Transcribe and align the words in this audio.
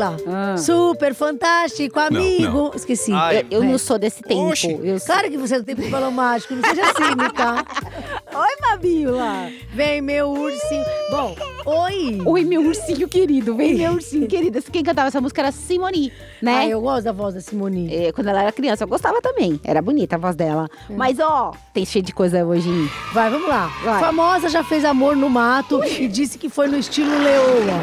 Camila. 0.00 0.16
Ah. 0.26 0.56
Super 0.56 1.14
fantástico, 1.14 1.98
amigo. 2.00 2.70
Esqueci. 2.74 3.12
Ai, 3.12 3.46
Eu 3.50 3.62
É. 3.62 3.66
não 3.66 3.78
sou 3.78 3.98
desse 3.98 4.22
tempo. 4.22 4.48
Oxi. 4.48 4.78
Eu 4.82 4.98
sou... 4.98 5.06
Claro 5.14 5.30
que 5.30 5.36
você 5.36 5.58
não 5.58 5.64
tem 5.64 5.74
balão 5.90 6.10
mágico, 6.10 6.54
não 6.54 6.62
seja 6.68 6.82
cínica. 6.94 7.64
Oi, 8.32 8.56
Fabiola. 8.60 9.48
Vem, 9.74 10.00
meu 10.00 10.30
ursinho. 10.30 10.84
Bom, 11.10 11.34
oi. 11.66 12.20
Oi, 12.24 12.44
meu 12.44 12.62
ursinho 12.62 13.08
querido. 13.08 13.54
Vem, 13.56 13.74
meu 13.74 13.92
ursinho 13.92 14.26
querido. 14.26 14.62
Quem 14.62 14.82
cantava 14.82 15.08
essa 15.08 15.20
música 15.20 15.42
era 15.42 15.52
Simone, 15.52 16.12
né? 16.40 16.58
Ah, 16.60 16.66
eu 16.68 16.80
gosto 16.80 17.04
da 17.04 17.12
voz 17.12 17.34
da 17.34 17.40
Simone. 17.40 17.92
É, 17.94 18.12
quando 18.12 18.28
ela 18.28 18.42
era 18.42 18.52
criança, 18.52 18.84
eu 18.84 18.88
gostava 18.88 19.20
também. 19.20 19.60
Era 19.64 19.82
bonita 19.82 20.16
a 20.16 20.18
voz 20.18 20.36
dela. 20.36 20.68
Mas, 20.88 21.18
ó, 21.18 21.52
tem 21.74 21.84
cheio 21.84 22.04
de 22.04 22.12
coisa 22.14 22.44
hoje. 22.44 22.68
hein? 22.68 22.88
Vai, 23.12 23.30
vamos 23.30 23.48
lá. 23.48 23.66
Vai. 23.82 24.00
Famosa 24.00 24.48
já 24.48 24.62
fez 24.62 24.84
amor 24.84 25.16
no 25.16 25.28
mato 25.28 25.82
e 25.84 26.06
disse 26.08 26.38
que 26.38 26.48
foi 26.48 26.68
no 26.68 26.78
estilo 26.78 27.10
leoa. 27.18 27.80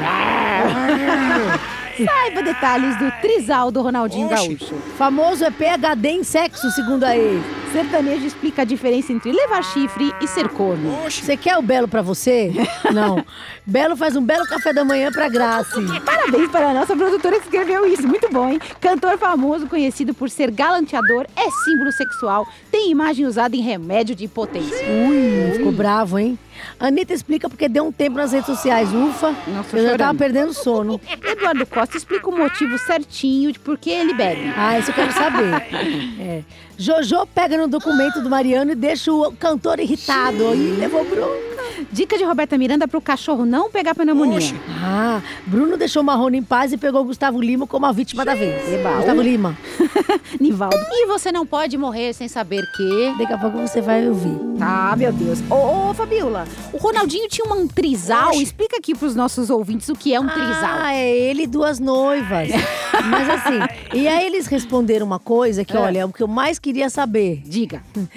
Saiba 2.06 2.44
detalhes 2.44 2.98
do 2.98 3.12
trisal 3.22 3.72
do 3.72 3.82
Ronaldinho 3.82 4.28
Oxi. 4.28 4.56
Gaúcho. 4.56 4.76
Famoso 4.98 5.44
é 5.44 5.52
PHD 5.52 6.10
em 6.10 6.24
sexo, 6.24 6.70
segundo 6.72 7.04
a 7.04 7.18
ex. 7.18 7.44
Sertanejo 7.72 8.26
explica 8.26 8.62
a 8.62 8.66
diferença 8.66 9.12
entre 9.12 9.32
levar 9.32 9.64
chifre 9.64 10.14
e 10.22 10.28
ser 10.28 10.48
corno. 10.50 10.92
Você 11.10 11.36
quer 11.36 11.58
o 11.58 11.62
Belo 11.62 11.88
pra 11.88 12.02
você? 12.02 12.52
Não. 12.94 13.24
Belo 13.66 13.98
faz 13.98 14.16
um 14.16 14.24
belo 14.24 14.46
café 14.48 14.72
da 14.72 14.86
manhã 14.86 15.12
pra 15.12 15.28
Grace. 15.28 16.00
Parabéns 16.06 16.50
para 16.50 16.70
a 16.70 16.74
nossa 16.74 16.96
produtora 16.96 17.38
que 17.40 17.46
escreveu 17.46 17.86
isso. 17.86 18.08
Muito 18.08 18.30
bom, 18.30 18.50
hein? 18.50 18.60
Cantor 18.80 19.18
famoso, 19.18 19.68
conhecido 19.68 20.14
por 20.14 20.30
ser 20.30 20.50
galanteador, 20.52 21.26
é 21.36 21.50
símbolo 21.66 21.92
sexual, 21.92 22.48
tem 22.72 22.92
imagem 22.92 23.26
usada 23.26 23.56
em 23.56 23.62
remédio 23.62 24.16
de 24.16 24.26
impotência. 24.26 24.86
Ui, 24.88 25.52
ficou 25.58 25.72
bravo, 25.72 26.18
hein? 26.18 26.40
Anitta 26.80 27.14
explica 27.14 27.50
porque 27.50 27.68
deu 27.68 27.86
um 27.86 27.92
tempo 27.92 28.18
nas 28.18 28.32
redes 28.32 28.46
sociais. 28.48 28.94
Ufa, 28.94 29.36
Nossa, 29.48 29.78
eu 29.78 29.90
já 29.92 29.98
tava 29.98 30.18
perdendo 30.18 30.54
sono. 30.54 31.00
Eduardo 31.24 31.66
Costa 31.66 31.98
explica 31.98 32.30
o 32.30 32.38
motivo 32.38 32.78
certinho 32.78 33.52
de 33.52 33.60
por 33.60 33.78
que 33.78 33.90
ele 33.90 34.14
bebe. 34.14 34.52
Ah, 34.56 34.78
isso 34.80 34.92
eu 34.92 34.96
quero 34.96 35.12
saber. 35.14 35.48
É. 36.20 36.44
Jojo 36.78 37.26
pega 37.34 37.58
no 37.58 37.68
documento 37.68 38.22
do 38.22 38.30
Mariano 38.30 38.72
e 38.72 38.76
deixa 38.76 39.12
o 39.12 39.32
cantor 39.34 39.80
irritado. 39.80 40.54
Ih, 40.54 40.76
levou 40.78 41.04
bronca. 41.06 41.58
Dica 41.92 42.18
de 42.18 42.24
Roberta 42.24 42.58
Miranda 42.58 42.88
para 42.88 42.98
o 42.98 43.02
cachorro 43.02 43.46
não 43.46 43.70
pegar 43.70 43.94
pneumonia. 43.94 44.38
Oxi. 44.38 44.56
Ah, 44.84 45.22
Bruno 45.46 45.78
deixou 45.78 46.02
o 46.02 46.06
Marrone 46.06 46.38
em 46.40 46.44
paz 46.44 46.74
e 46.74 46.78
pegou 46.78 47.02
o 47.02 47.06
Gustavo 47.06 47.40
Lima 47.42 47.68
como 47.68 47.86
a 47.86 47.92
vítima 47.92 48.26
da 48.26 48.34
vez. 48.34 48.74
Eba, 48.74 48.96
Gustavo. 48.98 49.22
Lima. 49.22 49.58
Nivaldo. 50.40 50.76
E 50.92 51.08
você 51.08 51.32
não 51.32 51.46
pode 51.46 51.78
morrer 51.78 52.14
sem 52.14 52.28
saber 52.28 52.64
que. 52.76 53.16
Daqui 53.18 53.34
a 53.34 53.38
pouco 53.38 53.58
você 53.60 53.82
vai 53.82 54.08
ouvir. 54.08 54.36
Ah, 54.60 54.96
meu 54.98 55.12
Deus. 55.14 55.40
Ô, 55.50 55.90
ô 55.90 55.94
Fabiola, 55.94 56.47
o 56.74 56.78
Ronaldinho 56.78 57.28
tinha 57.28 57.52
um 57.54 57.68
trisal. 57.68 58.30
Oxi. 58.30 58.44
Explica 58.44 58.78
aqui 58.78 58.94
pros 58.96 59.16
nossos 59.16 59.50
ouvintes 59.50 59.88
o 59.90 59.96
que 59.96 60.14
é 60.14 60.20
um 60.20 60.28
trisal. 60.28 60.80
Ah, 60.82 60.94
é 60.94 61.10
ele 61.10 61.44
e 61.44 61.48
duas 61.48 61.80
noivas. 61.80 62.50
Mas 63.10 63.30
assim, 63.30 63.60
e 63.94 64.08
aí 64.08 64.26
eles 64.26 64.48
responderam 64.48 65.06
uma 65.06 65.20
coisa 65.20 65.64
que, 65.64 65.76
É. 65.76 65.80
olha, 65.80 66.00
é 66.00 66.06
o 66.06 66.12
que 66.12 66.24
eu 66.24 66.28
mais 66.28 66.58
queria 66.60 66.90
saber. 66.90 67.42
Diga. 67.46 67.82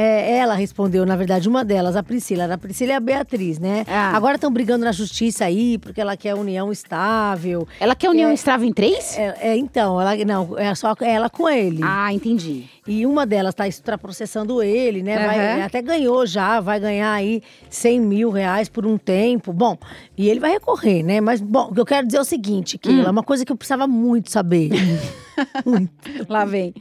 É, 0.00 0.36
ela 0.38 0.54
respondeu, 0.54 1.04
na 1.04 1.16
verdade, 1.16 1.48
uma 1.48 1.64
delas, 1.64 1.96
a 1.96 2.04
Priscila. 2.04 2.52
A 2.54 2.56
Priscila 2.56 2.92
e 2.92 2.94
a 2.94 3.00
Beatriz, 3.00 3.58
né? 3.58 3.84
Ah. 3.88 4.12
Agora 4.16 4.36
estão 4.36 4.48
brigando 4.48 4.84
na 4.84 4.92
justiça 4.92 5.44
aí, 5.44 5.76
porque 5.76 6.00
ela 6.00 6.16
quer 6.16 6.34
união 6.36 6.70
estável. 6.70 7.66
Ela 7.80 7.96
quer 7.96 8.08
união 8.08 8.30
É. 8.30 8.34
estável 8.34 8.68
em 8.68 8.72
três? 8.72 9.18
É, 9.18 9.36
é, 9.40 9.56
então, 9.56 10.00
ela 10.00 10.14
não, 10.24 10.56
é 10.56 10.72
só 10.76 10.94
ela 11.00 11.28
com 11.28 11.48
ele. 11.48 11.80
Ah, 11.82 12.12
entendi. 12.12 12.66
E 12.88 13.04
uma 13.04 13.26
delas 13.26 13.54
está 13.54 13.92
tá 13.92 13.98
processando 13.98 14.62
ele, 14.62 15.02
né? 15.02 15.18
Vai- 15.26 15.62
até 15.62 15.82
ganhou 15.82 16.24
já, 16.26 16.58
vai 16.58 16.80
ganhar 16.80 17.12
aí 17.12 17.42
100 17.68 18.00
mil 18.00 18.30
reais 18.30 18.68
por 18.68 18.86
um 18.86 18.96
tempo. 18.96 19.52
Bom, 19.52 19.76
e 20.16 20.28
ele 20.28 20.40
vai 20.40 20.52
recorrer, 20.52 21.02
né? 21.02 21.20
Mas, 21.20 21.40
bom, 21.40 21.68
o 21.70 21.74
que 21.74 21.80
eu 21.80 21.84
quero 21.86 22.06
dizer 22.06 22.16
é 22.18 22.20
o 22.22 22.24
seguinte, 22.24 22.78
Keila, 22.78 23.08
Hum. 23.08 23.12
uma 23.12 23.22
coisa 23.22 23.44
que 23.44 23.52
eu 23.52 23.56
precisava 23.56 23.86
muito 23.86 24.30
saber. 24.30 24.70
Lá 26.28 26.44
vem. 26.44 26.74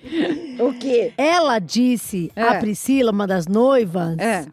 O 0.59 0.73
quê? 0.73 1.11
Ela 1.17 1.59
disse, 1.59 2.31
É. 2.35 2.41
a 2.43 2.55
Priscila, 2.55 3.11
uma 3.11 3.27
das 3.27 3.45
noivas, 3.47 4.17
É. 4.17 4.45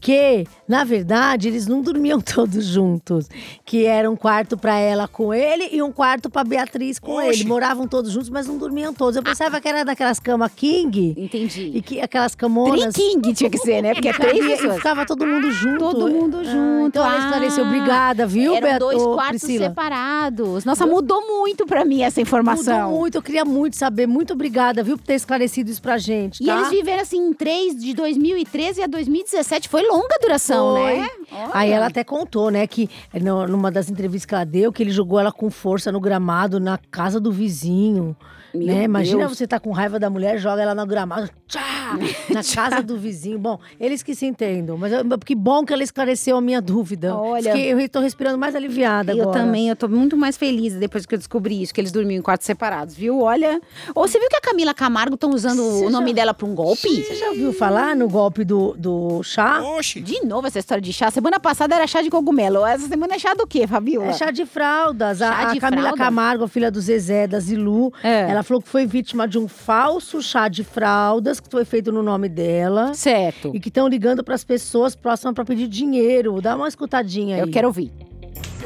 que, 0.00 0.44
na 0.66 0.84
verdade, 0.84 1.48
eles 1.48 1.66
não 1.66 1.80
dormiam 1.82 2.20
todos 2.22 2.64
juntos. 2.64 3.28
Que 3.64 3.84
era 3.86 4.10
um 4.10 4.16
quarto 4.16 4.56
pra 4.56 4.76
ela 4.78 5.06
com 5.08 5.32
ele 5.34 5.68
e 5.72 5.82
um 5.82 5.92
quarto 5.92 6.30
pra 6.30 6.44
Beatriz 6.44 6.98
com 6.98 7.20
ele. 7.20 7.44
Moravam 7.44 7.86
todos 7.86 8.10
juntos, 8.12 8.28
mas 8.30 8.46
não 8.46 8.56
dormiam 8.58 8.92
todos. 8.94 9.16
Eu 9.16 9.22
pensava 9.22 9.60
que 9.60 9.68
era 9.68 9.84
daquelas 9.84 10.18
camas 10.20 10.50
king. 10.54 11.14
Entendi. 11.16 11.70
E 11.74 11.82
que 11.82 12.00
aquelas 12.00 12.34
camonas. 12.34 12.94
King 12.94 13.32
tinha 13.34 13.50
que 13.50 13.58
ser, 13.58 13.82
né? 13.82 13.92
Porque 13.94 14.08
é 14.08 14.12
três 14.12 14.44
e 14.44 14.48
pessoas. 14.48 14.76
ficava 14.76 15.04
todo 15.06 15.26
mundo 15.26 15.50
junto. 15.50 15.78
Todo 15.78 16.08
mundo 16.08 16.38
Ah, 16.38 16.44
junto. 16.44 16.86
então 16.88 17.04
ela 17.04 17.18
esclareceu. 17.18 17.64
Ah, 17.64 17.68
Obrigada, 17.68 18.26
viu, 18.26 18.54
Eram 18.54 18.68
Beto- 18.68 18.78
dois 18.78 19.02
quartos 19.02 19.42
Priscila? 19.42 19.68
separados. 19.68 20.64
Nossa, 20.64 20.86
mudou 20.86 21.26
muito 21.26 21.66
pra 21.66 21.84
mim 21.84 22.02
essa 22.02 22.20
informação. 22.20 22.82
Mudou 22.88 22.98
muito, 23.00 23.14
eu 23.16 23.22
queria 23.22 23.44
muito 23.44 23.76
saber. 23.76 24.06
Muito 24.06 24.32
obrigada, 24.32 24.82
viu, 24.82 24.96
por 24.96 25.04
ter 25.04 25.14
esclarecido 25.14 25.70
isso 25.70 25.82
pra 25.82 25.98
gente. 25.98 26.42
E 26.42 26.46
tá? 26.46 26.56
eles 26.56 26.70
viveram 26.70 27.02
assim 27.02 27.18
em 27.18 27.32
três 27.32 27.74
de 27.76 27.94
2013 27.94 28.82
a 28.82 28.86
2017. 28.86 29.68
Foi 29.68 29.82
longa 29.88 30.18
duração, 30.20 30.74
Foi. 30.76 30.96
né? 30.98 31.08
Aí 31.52 31.68
Olha. 31.70 31.76
ela 31.76 31.86
até 31.86 32.04
contou, 32.04 32.50
né, 32.50 32.66
que 32.66 32.88
no- 33.20 33.46
numa 33.46 33.70
das 33.70 33.88
entrevistas 33.90 34.26
que 34.26 34.34
ela 34.34 34.44
deu, 34.44 34.72
que 34.72 34.82
ele 34.82 34.90
jogou 34.90 35.18
ela 35.18 35.32
com 35.32 35.50
força 35.50 35.90
no 35.92 36.00
gramado 36.00 36.60
na 36.60 36.78
casa 36.90 37.18
do 37.20 37.32
vizinho. 37.32 38.16
Meu 38.54 38.66
né? 38.66 38.82
Imagina 38.84 39.26
Deus. 39.26 39.36
você 39.36 39.46
tá 39.46 39.60
com 39.60 39.70
raiva 39.72 39.98
da 39.98 40.08
mulher, 40.08 40.38
joga 40.38 40.62
ela 40.62 40.74
no 40.74 40.86
gramado, 40.86 41.28
tchá, 41.46 41.60
na 42.30 42.42
casa 42.42 42.82
do 42.82 42.96
vizinho. 42.96 43.38
Bom, 43.38 43.58
eles 43.78 44.02
que 44.02 44.14
se 44.14 44.26
entendam. 44.26 44.76
Mas 44.78 44.92
eu- 44.92 45.04
que 45.24 45.34
bom 45.34 45.64
que 45.64 45.72
ela 45.72 45.82
esclareceu 45.82 46.36
a 46.36 46.40
minha 46.40 46.60
dúvida. 46.60 47.14
Olha. 47.16 47.52
Fiquei- 47.52 47.72
eu 47.72 47.88
tô 47.88 48.00
respirando 48.00 48.38
mais 48.38 48.54
aliviada 48.54 49.12
Eu 49.14 49.22
agora. 49.22 49.40
também, 49.40 49.68
eu 49.68 49.76
tô 49.76 49.88
muito 49.88 50.16
mais 50.16 50.36
feliz 50.36 50.74
depois 50.74 51.04
que 51.06 51.14
eu 51.14 51.18
descobri 51.18 51.62
isso, 51.62 51.72
que 51.74 51.80
eles 51.80 51.92
dormiam 51.92 52.18
em 52.18 52.22
quartos 52.22 52.46
separados, 52.46 52.94
viu? 52.94 53.20
Olha. 53.20 53.60
Ou 53.94 54.06
você 54.08 54.18
viu 54.18 54.28
que 54.28 54.36
a 54.36 54.40
Camila 54.40 54.72
Camargo 54.74 55.14
estão 55.14 55.30
usando 55.30 55.62
Você 55.62 55.86
o 55.86 55.90
nome 55.90 56.08
já- 56.10 56.14
dela 56.16 56.34
pra 56.34 56.46
um 56.46 56.54
golpe? 56.54 56.88
Você 57.04 57.14
já 57.16 57.28
ouviu 57.30 57.52
falar 57.52 57.94
no 57.94 58.08
golpe 58.08 58.44
do, 58.44 58.74
do 58.78 59.22
chá? 59.22 59.60
Oxi. 59.62 60.00
De 60.00 60.24
novo 60.24 60.46
essa 60.46 60.58
história 60.58 60.80
de 60.82 60.92
chá. 60.92 61.10
Semana 61.10 61.38
passada 61.38 61.74
era 61.74 61.86
chá 61.86 62.02
de 62.02 62.10
cogumelo. 62.10 62.64
Essa 62.64 62.88
semana 62.88 63.14
é 63.14 63.18
chá 63.18 63.34
do 63.34 63.46
quê, 63.46 63.66
Fabiola? 63.66 64.08
É 64.08 64.12
chá 64.14 64.30
de 64.30 64.44
fraldas. 64.46 65.18
Chá 65.18 65.28
a, 65.30 65.48
a 65.50 65.52
de 65.54 65.60
Camila 65.60 65.82
fralda? 65.82 65.98
Camargo, 65.98 66.44
a 66.44 66.48
filha 66.48 66.70
do 66.70 66.80
Zezé, 66.80 67.26
da 67.26 67.38
Zilu, 67.40 67.92
É. 68.02 68.30
ela 68.30 68.37
falou 68.42 68.62
que 68.62 68.68
foi 68.68 68.86
vítima 68.86 69.26
de 69.26 69.38
um 69.38 69.48
falso 69.48 70.22
chá 70.22 70.48
de 70.48 70.64
fraldas 70.64 71.40
que 71.40 71.50
foi 71.50 71.64
feito 71.64 71.90
no 71.92 72.02
nome 72.02 72.28
dela. 72.28 72.94
Certo. 72.94 73.52
E 73.54 73.60
que 73.60 73.68
estão 73.68 73.88
ligando 73.88 74.22
para 74.24 74.34
as 74.34 74.44
pessoas 74.44 74.94
próximas 74.94 75.34
para 75.34 75.44
pedir 75.44 75.68
dinheiro. 75.68 76.40
Dá 76.40 76.56
uma 76.56 76.68
escutadinha 76.68 77.36
aí. 77.36 77.42
Eu 77.42 77.50
quero 77.50 77.68
ouvir. 77.68 77.90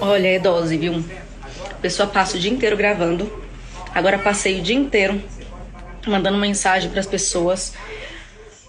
Olha, 0.01 0.29
é 0.29 0.39
dose, 0.39 0.77
viu? 0.77 1.05
A 1.71 1.75
pessoa 1.75 2.09
passa 2.09 2.37
o 2.37 2.41
dia 2.41 2.51
inteiro 2.51 2.77
gravando. 2.77 3.31
Agora 3.95 4.19
passei 4.19 4.61
o 4.61 4.63
dia 4.63 4.77
inteiro 4.77 5.23
mandando 6.07 6.39
mensagem 6.39 6.91
pras 6.91 7.07
pessoas 7.07 7.75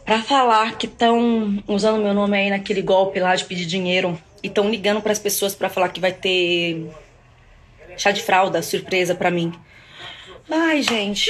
pra 0.05 0.21
falar 0.21 0.77
que 0.77 0.85
estão 0.85 1.63
usando 1.67 2.03
meu 2.03 2.13
nome 2.13 2.37
aí 2.37 2.49
naquele 2.49 2.81
golpe 2.81 3.19
lá 3.19 3.35
de 3.35 3.45
pedir 3.45 3.65
dinheiro 3.65 4.19
e 4.43 4.47
estão 4.47 4.69
ligando 4.69 5.01
pras 5.01 5.17
pessoas 5.17 5.55
pra 5.55 5.69
falar 5.69 5.89
que 5.89 5.99
vai 5.99 6.11
ter 6.11 6.89
chá 7.97 8.11
de 8.11 8.21
fralda 8.21 8.61
surpresa 8.61 9.15
pra 9.15 9.31
mim. 9.31 9.53
Ai, 10.49 10.81
gente. 10.81 11.29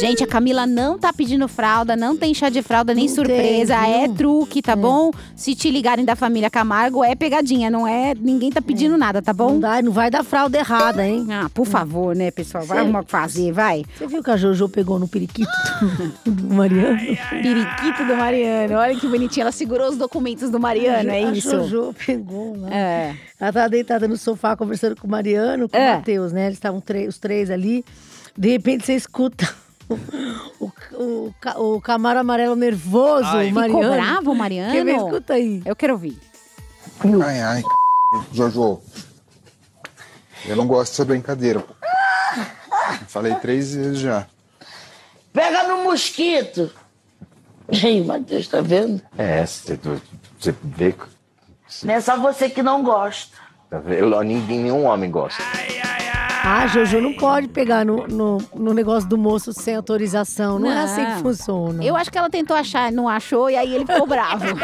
Gente, 0.00 0.22
a 0.22 0.26
Camila 0.26 0.66
não 0.66 0.98
tá 0.98 1.12
pedindo 1.12 1.48
fralda, 1.48 1.96
não 1.96 2.14
tem 2.16 2.34
chá 2.34 2.48
de 2.50 2.60
fralda 2.62 2.92
nem 2.92 3.06
Não 3.06 3.14
surpresa. 3.14 3.74
tem, 3.80 4.04
é 4.04 4.08
truque, 4.08 4.60
tá 4.60 4.76
bom? 4.76 5.10
Se 5.34 5.54
te 5.54 5.70
ligarem 5.70 6.04
da 6.04 6.14
família 6.14 6.50
Camargo, 6.50 7.02
é 7.02 7.14
pegadinha, 7.14 7.70
não 7.70 7.86
é? 7.86 8.14
Ninguém 8.14 8.50
tá 8.50 8.60
pedindo 8.60 8.98
nada, 8.98 9.22
tá 9.22 9.32
Não, 9.32 9.36
bom? 9.36 9.58
dá, 9.60 9.80
não 9.80 9.90
vai 9.92 10.10
dar 10.10 10.22
fralda 10.22 10.58
errada, 10.58 11.06
hein? 11.06 11.26
Ah, 11.30 11.48
por 11.52 11.64
favor, 11.66 12.14
né, 12.14 12.30
pessoal? 12.30 12.64
Vai 12.64 12.78
Sim. 12.78 12.84
arrumar 12.84 13.00
o 13.00 13.04
que 13.04 13.10
fazer, 13.10 13.50
vai. 13.52 13.84
Você 13.96 14.06
viu 14.06 14.22
que 14.22 14.30
a 14.30 14.36
Jojo 14.36 14.68
pegou 14.68 14.98
no 14.98 15.08
periquito 15.08 15.50
do, 16.26 16.44
Mariano? 16.54 16.98
Periquito 16.98 18.04
do 18.06 18.14
Mariano. 18.16 18.74
Olha 18.74 18.94
que 18.94 19.06
bonitinho. 19.08 19.42
Ela 19.44 19.52
segurou 19.52 19.88
os 19.88 19.96
documentos 19.96 20.50
do 20.50 20.60
Mariano, 20.60 21.10
é 21.10 21.24
a 21.24 21.30
isso? 21.32 21.50
Jojo 21.50 21.94
pegou 22.06 22.56
lá. 22.60 22.68
É. 22.74 23.14
Ela 23.40 23.52
tava 23.52 23.68
deitada 23.70 24.06
no 24.06 24.16
sofá 24.16 24.54
conversando 24.56 24.96
com 25.00 25.06
o 25.06 25.10
Mariano, 25.10 25.68
com 25.68 25.76
É. 25.76 25.92
o 25.92 25.96
Matheus, 25.96 26.32
né? 26.32 26.46
Eles 26.46 26.56
estavam 26.56 26.82
os 27.08 27.18
três 27.18 27.50
ali. 27.50 27.84
De 28.36 28.50
repente 28.50 28.84
você 28.86 28.94
escuta 28.94 29.54
o, 30.58 30.70
o, 30.92 31.34
o 31.76 31.80
Camaro 31.80 32.18
amarelo 32.18 32.56
nervoso, 32.56 33.26
Ai. 33.26 33.50
o 33.50 33.54
Mariano. 33.54 33.80
Ficou 33.82 33.94
bravo 33.94 34.34
Mariano? 34.34 34.72
Quer 34.72 34.84
ver? 34.84 34.96
Escuta 34.96 35.34
aí. 35.34 35.62
Eu 35.64 35.76
quero 35.76 35.92
ouvir. 35.94 36.18
Ai, 37.24 37.40
ai, 37.40 37.62
Jojo. 38.32 38.80
Eu 40.46 40.56
não 40.56 40.66
gosto 40.66 40.92
dessa 40.92 41.04
brincadeira. 41.04 41.64
Falei 43.08 43.34
três 43.36 43.74
vezes 43.74 43.98
já. 44.00 44.26
Pega 45.32 45.64
no 45.68 45.84
mosquito. 45.84 46.70
Aí, 47.82 48.04
Matheus, 48.04 48.46
tá 48.46 48.60
vendo? 48.60 49.00
É, 49.16 49.44
você, 49.44 49.78
você 50.38 50.54
vê. 50.62 50.94
Não 51.82 51.94
é 51.94 52.00
só 52.00 52.16
você 52.18 52.50
que 52.50 52.62
não 52.62 52.82
gosta. 52.82 53.36
tá 53.70 53.78
vendo? 53.78 54.20
Ninguém, 54.22 54.60
nenhum 54.60 54.84
homem 54.84 55.10
gosta. 55.10 55.42
Ah, 56.46 56.66
Jojo 56.66 57.00
não 57.00 57.14
pode 57.14 57.48
pegar 57.48 57.84
no, 57.86 58.06
no, 58.06 58.38
no 58.54 58.74
negócio 58.74 59.08
do 59.08 59.16
moço 59.16 59.52
sem 59.52 59.74
autorização. 59.76 60.58
Não, 60.58 60.70
é 60.70 60.80
assim 60.84 61.04
que 61.04 61.10
Não. 61.12 61.18
funciona. 61.20 61.82
Eu 61.82 61.96
acho 61.96 62.10
que 62.12 62.18
ela 62.18 62.28
tentou 62.28 62.54
achar, 62.56 62.92
não 62.92 63.08
achou, 63.08 63.48
e 63.48 63.56
aí 63.56 63.74
ele 63.74 63.86
ficou 63.86 64.06
bravo. 64.06 64.44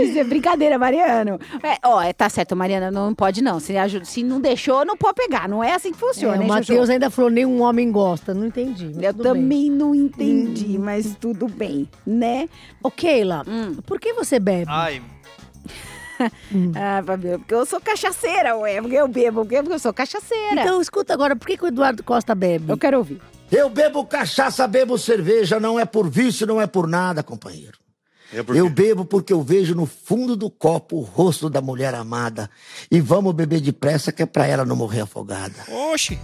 Isso 0.00 0.18
é 0.18 0.24
brincadeira, 0.24 0.76
Mariano. 0.78 1.38
É, 1.62 1.76
ó, 1.84 2.02
é, 2.02 2.12
tá 2.12 2.28
certo, 2.28 2.56
Mariana, 2.56 2.90
não 2.90 3.14
pode 3.14 3.40
não. 3.42 3.60
Se, 3.60 3.72
se 4.04 4.22
não 4.24 4.40
deixou, 4.40 4.84
não 4.84 4.96
pode 4.96 5.14
pegar. 5.14 5.48
Não 5.48 5.62
é 5.62 5.74
assim 5.74 5.92
que 5.92 5.98
funciona, 5.98 6.36
É, 6.36 6.40
o 6.44 6.48
Matheus 6.48 6.90
ainda 6.90 7.08
falou, 7.10 7.30
nenhum 7.30 7.62
homem 7.62 7.90
gosta. 7.90 8.34
Não 8.34 8.46
entendi. 8.46 8.92
Eu 9.00 9.12
tudo 9.14 9.22
bem. 9.22 9.32
também 9.42 9.70
não 9.70 9.94
entendi, 9.94 10.76
mas 10.78 11.14
tudo 11.20 11.46
bem, 11.48 11.88
né? 12.06 12.48
Ô, 12.82 12.90
Keila, 12.90 13.44
Hum. 13.46 13.76
por 13.86 14.00
que 14.00 14.12
você 14.12 14.38
bebe? 14.40 14.66
Ai, 14.68 15.00
Ah, 16.74 17.02
Fabiola, 17.04 17.38
porque 17.38 17.54
eu 17.54 17.66
sou 17.66 17.80
cachaceira, 17.80 18.56
ué. 18.56 18.80
Porque 18.80 18.96
eu 18.96 19.08
bebo, 19.08 19.44
porque 19.44 19.72
eu 19.72 19.78
sou 19.78 19.92
cachaceira. 19.92 20.62
Então, 20.62 20.80
escuta 20.80 21.12
agora, 21.12 21.36
por 21.36 21.46
que, 21.46 21.56
que 21.56 21.64
o 21.64 21.68
Eduardo 21.68 22.02
Costa 22.02 22.34
bebe? 22.34 22.70
eu 22.70 22.76
quero 22.78 22.98
ouvir. 22.98 23.20
Eu 23.50 23.70
bebo 23.70 24.04
cachaça, 24.04 24.66
bebo 24.66 24.98
cerveja, 24.98 25.58
não 25.58 25.78
é 25.80 25.84
por 25.84 26.08
vício, 26.08 26.46
não 26.46 26.60
é 26.60 26.66
por 26.66 26.86
nada, 26.86 27.22
companheiro. 27.22 27.78
é 28.32 28.42
por 28.42 28.54
Eu 28.54 28.68
bebo 28.68 29.04
porque 29.04 29.32
eu 29.32 29.42
vejo 29.42 29.74
no 29.74 29.86
fundo 29.86 30.36
do 30.36 30.50
copo 30.50 30.96
o 30.96 31.00
rosto 31.02 31.48
da 31.48 31.60
mulher 31.62 31.94
amada. 31.94 32.50
E 32.90 33.00
vamos 33.00 33.32
beber 33.34 33.60
depressa 33.60 34.12
que 34.12 34.22
é 34.22 34.26
pra 34.26 34.46
ela 34.46 34.64
não 34.66 34.76
morrer 34.76 35.00
afogada. 35.00 35.54
Oxi. 35.92 36.18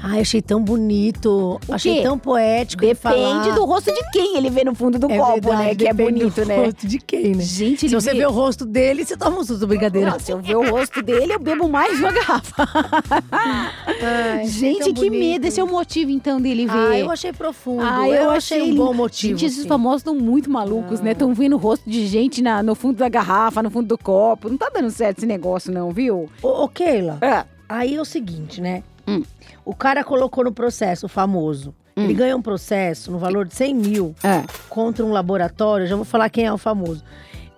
Ai, 0.00 0.20
achei 0.20 0.40
tão 0.40 0.62
bonito. 0.62 1.60
O 1.68 1.74
achei 1.74 1.96
quê? 1.96 2.02
tão 2.02 2.16
poético. 2.18 2.80
Depende 2.86 3.52
do 3.52 3.64
rosto 3.64 3.92
de 3.92 4.00
quem 4.12 4.36
ele 4.36 4.48
vê 4.50 4.62
no 4.64 4.74
fundo 4.74 4.98
do 4.98 5.10
É 5.10 5.16
copo, 5.18 5.32
verdade, 5.32 5.62
né? 5.64 5.74
Que 5.74 5.88
é 5.88 5.92
bonito, 5.92 6.44
né? 6.44 6.56
rosto 6.64 6.86
de 6.86 6.98
quem, 6.98 7.34
né? 7.34 7.42
Gente, 7.42 7.88
Se 7.88 7.94
você 7.94 8.12
vê- 8.12 8.18
vê 8.20 8.26
o 8.26 8.30
rosto 8.30 8.64
dele, 8.64 9.04
você 9.04 9.16
toma 9.16 9.38
um 9.40 9.44
susto, 9.44 9.66
brincadeira. 9.66 10.10
Não, 10.12 10.18
se 10.20 10.30
eu 10.30 10.38
ver 10.40 10.56
o 10.56 10.70
rosto 10.70 11.02
dele, 11.02 11.32
eu 11.34 11.38
bebo 11.40 11.68
mais 11.68 11.98
uma 11.98 12.12
garrafa. 12.12 12.68
Ai, 14.02 14.46
Gente, 14.46 14.92
que 14.92 15.10
medo. 15.10 15.46
Esse 15.46 15.60
é 15.60 15.64
o 15.64 15.68
motivo, 15.68 16.10
então, 16.10 16.40
dele 16.40 16.66
ver. 16.66 16.72
Ah, 16.72 16.98
eu 16.98 17.10
achei 17.10 17.32
profundo. 17.32 17.82
Ah, 17.84 18.08
eu, 18.08 18.30
achei 18.30 18.62
um 18.62 18.66
lindo. 18.66 18.84
bom 18.84 18.94
motivo. 18.94 19.36
Gente, 19.38 19.46
esses 19.50 19.62
sim. 19.62 19.68
famosos 19.68 20.00
estão 20.00 20.14
muito 20.14 20.50
malucos, 20.50 21.00
né? 21.00 21.12
Estão 21.12 21.34
vendo 21.34 21.54
o 21.54 21.58
rosto 21.58 21.88
de 21.88 22.06
gente 22.06 22.40
na- 22.42 22.62
no 22.62 22.74
fundo 22.74 22.96
da 22.98 23.08
garrafa, 23.08 23.62
no 23.62 23.70
fundo 23.70 23.88
do 23.88 23.98
copo. 23.98 24.48
Não 24.48 24.56
tá 24.56 24.70
dando 24.72 24.90
certo 24.90 25.18
esse 25.18 25.26
negócio, 25.26 25.72
não, 25.72 25.90
viu? 25.90 26.28
Ô, 26.42 26.64
ô, 26.64 26.68
Keila, 26.68 27.18
É. 27.20 27.44
aí 27.68 27.94
é 27.96 28.00
o 28.00 28.04
seguinte, 28.04 28.60
né? 28.60 28.82
Hum. 29.06 29.22
O 29.68 29.74
cara 29.74 30.02
colocou 30.02 30.42
no 30.44 30.50
processo 30.50 31.04
o 31.04 31.08
famoso. 31.10 31.74
Ele 31.94 32.14
ganha 32.14 32.34
um 32.34 32.40
processo 32.40 33.10
no 33.12 33.18
valor 33.18 33.44
de 33.46 33.54
100 33.54 33.74
mil 33.74 34.14
É. 34.24 34.42
contra 34.70 35.04
um 35.04 35.12
laboratório. 35.12 35.86
Já 35.86 35.94
vou 35.94 36.06
falar 36.06 36.30
quem 36.30 36.46
é 36.46 36.52
o 36.52 36.56
famoso. 36.56 37.04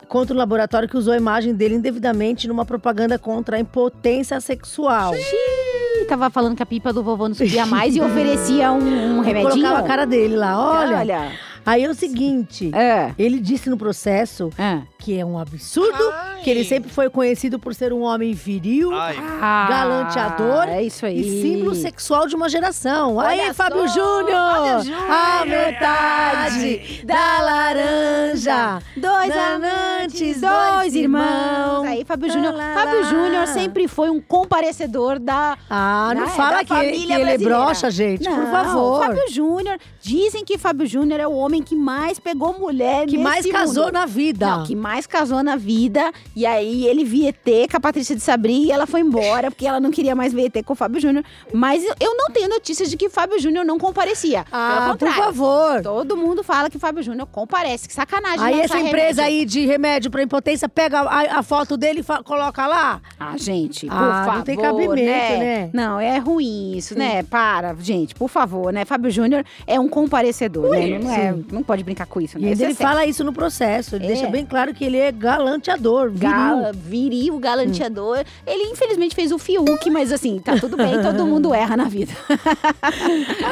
Contra 0.08 0.34
um 0.34 0.38
laboratório 0.38 0.88
que 0.88 0.96
usou 0.96 1.12
a 1.12 1.16
imagem 1.16 1.54
dele 1.54 1.76
indevidamente 1.76 2.48
numa 2.48 2.64
propaganda 2.64 3.16
contra 3.16 3.56
a 3.58 3.60
impotência 3.60 4.40
sexual. 4.40 5.14
Ih, 5.14 6.04
Tava 6.08 6.30
falando 6.30 6.56
que 6.56 6.62
a 6.64 6.66
pipa 6.66 6.92
do 6.92 7.00
vovô 7.04 7.28
não 7.28 7.34
subia 7.36 7.64
mais 7.64 7.94
e 7.94 8.00
oferecia 8.00 8.72
um, 8.72 9.18
um 9.18 9.20
remedinho. 9.20 9.50
Colocava 9.52 9.78
a 9.78 9.82
cara 9.84 10.04
dele 10.04 10.34
lá, 10.34 10.58
olha. 10.58 10.98
Olha. 10.98 11.32
Aí 11.64 11.84
é 11.84 11.88
o 11.90 11.94
seguinte, 11.94 12.70
É. 12.74 13.12
ele 13.18 13.38
disse 13.38 13.68
no 13.70 13.76
processo 13.76 14.50
É. 14.58 14.80
que 14.98 15.18
é 15.18 15.24
um 15.24 15.38
absurdo, 15.38 16.10
Ai. 16.12 16.40
que 16.42 16.50
ele 16.50 16.64
sempre 16.64 16.90
foi 16.90 17.08
conhecido 17.10 17.58
por 17.58 17.74
ser 17.74 17.92
um 17.92 18.00
homem 18.02 18.32
viril, 18.34 18.92
Ai. 18.94 19.16
Ah, 19.40 19.66
galanteador 19.68 20.68
É 20.68 20.82
isso 20.82 21.04
aí. 21.06 21.20
e 21.20 21.42
símbolo 21.42 21.74
sexual 21.74 22.26
de 22.26 22.34
uma 22.34 22.48
geração. 22.48 23.16
Olha 23.16 23.44
Aí, 23.44 23.54
Fábio 23.54 23.86
Júnior! 23.88 24.30
Fábio 24.30 24.84
Júnior! 24.84 25.10
A 25.10 25.44
metade 25.46 27.02
da 27.04 27.40
laranja. 27.42 28.78
Dois 28.96 29.32
amantes, 29.36 30.40
dois 30.40 30.94
irmãos. 30.94 31.84
Aí, 31.86 32.04
Fábio 32.04 32.30
Júnior. 32.32 32.54
Fábio. 32.74 33.04
Júnior 33.04 33.46
sempre 33.48 33.88
foi 33.88 34.10
um 34.10 34.20
comparecedor 34.20 35.18
da. 35.18 35.56
Ah, 35.68 36.12
não 36.14 36.22
né, 36.26 36.28
fala 36.28 36.58
da 36.58 36.64
que, 36.64 36.72
ele- 36.74 36.92
que 36.92 36.96
família 36.98 37.20
ele 37.20 37.30
é 37.30 37.38
broxa, 37.38 37.90
gente, 37.90 38.24
por 38.28 38.36
Não, 38.38 38.50
favor. 38.50 39.04
Fábio 39.06 39.22
Júnior. 39.30 39.78
Dizem 40.02 40.44
que 40.44 40.56
Fábio 40.58 40.86
Júnior 40.86 41.18
é 41.20 41.26
o 41.26 41.32
homem 41.32 41.49
que 41.60 41.74
mais 41.74 42.18
pegou 42.20 42.56
mulher 42.58 43.06
que 43.06 43.18
mais 43.18 43.44
casou 43.46 43.84
mundo. 43.86 43.92
na 43.94 44.06
vida. 44.06 44.46
Não, 44.58 44.64
que 44.64 44.76
mais 44.76 45.06
casou 45.06 45.42
na 45.42 45.56
vida. 45.56 46.12
E 46.36 46.46
aí 46.46 46.86
ele 46.86 47.04
via 47.04 47.30
ET 47.30 47.68
com 47.70 47.76
a 47.76 47.80
Patrícia 47.80 48.14
de 48.14 48.22
Sabri 48.22 48.66
e 48.66 48.70
ela 48.72 48.86
foi 48.86 49.00
embora 49.00 49.50
porque 49.50 49.66
ela 49.66 49.80
não 49.80 49.90
queria 49.90 50.14
mais 50.14 50.32
ver 50.32 50.44
ET 50.54 50.62
com 50.64 50.72
o 50.72 50.76
Fábio 50.76 51.00
Júnior. 51.00 51.24
Mas 51.52 51.82
eu- 52.00 52.14
não 52.20 52.30
tenho 52.30 52.48
notícias 52.48 52.90
de 52.90 52.96
que 52.96 53.08
Fábio 53.08 53.40
Júnior 53.40 53.64
não 53.64 53.78
comparecia. 53.78 54.44
Ah, 54.52 54.94
por 54.98 55.08
favor. 55.12 55.82
Todo 55.82 56.16
mundo 56.16 56.44
fala 56.44 56.68
que 56.70 56.78
Fábio 56.78 57.02
Júnior 57.02 57.26
comparece. 57.26 57.88
Que 57.88 57.94
sacanagem 57.94 58.44
Aí 58.44 58.60
essa 58.60 58.78
empresa 58.78 59.22
remédio. 59.22 59.40
aí 59.40 59.44
de 59.46 59.66
remédio 59.66 60.10
pra 60.10 60.22
impotência 60.22 60.68
pega 60.68 61.00
a, 61.00 61.38
a 61.38 61.42
foto 61.42 61.76
dele 61.76 62.00
e 62.00 62.22
coloca 62.22 62.66
lá. 62.66 63.00
Ah, 63.18 63.32
gente, 63.36 63.86
por 63.86 63.94
Ah, 63.96 64.22
favor, 64.24 64.34
não 64.36 64.42
tem 64.44 64.56
cabimento, 64.58 64.94
né? 65.38 65.70
Não, 65.72 65.98
é 65.98 66.18
ruim 66.18 66.76
isso, 66.76 66.96
né? 66.98 67.22
Para, 67.22 67.74
gente, 67.80 68.14
por 68.14 68.28
favor, 68.28 68.72
né? 68.72 68.84
Fábio 68.84 69.10
Júnior 69.10 69.44
é 69.66 69.80
um 69.80 69.88
comparecedor, 69.88 70.70
né? 70.70 70.98
Não, 70.98 71.10
é, 71.10 71.34
não 71.50 71.62
pode 71.62 71.82
brincar 71.84 72.06
com 72.06 72.20
isso, 72.20 72.38
E 72.38 72.42
né? 72.42 72.52
Isso 72.52 72.62
é 72.62 72.66
ele 72.66 72.74
sério. 72.74 72.88
fala 72.92 73.06
isso 73.06 73.22
no 73.24 73.32
processo. 73.32 73.96
Ele 73.96 74.04
É. 74.04 74.08
deixa 74.08 74.26
bem 74.28 74.44
claro 74.44 74.74
que 74.74 74.84
ele 74.84 74.96
é 74.96 75.10
galanteador, 75.12 76.10
viril. 76.10 76.30
Gala, 76.30 76.72
viril, 76.72 77.38
galanteador. 77.38 78.24
Ele 78.46 78.70
infelizmente 78.70 79.14
fez 79.14 79.32
o 79.32 79.38
Fiuk, 79.38 79.88
mas 79.90 80.12
assim, 80.12 80.38
tá 80.38 80.56
tudo 80.58 80.76
bem, 80.76 80.90
todo 81.02 81.26
mundo 81.26 81.54
erra 81.54 81.76
na 81.76 81.84
vida. 81.84 82.12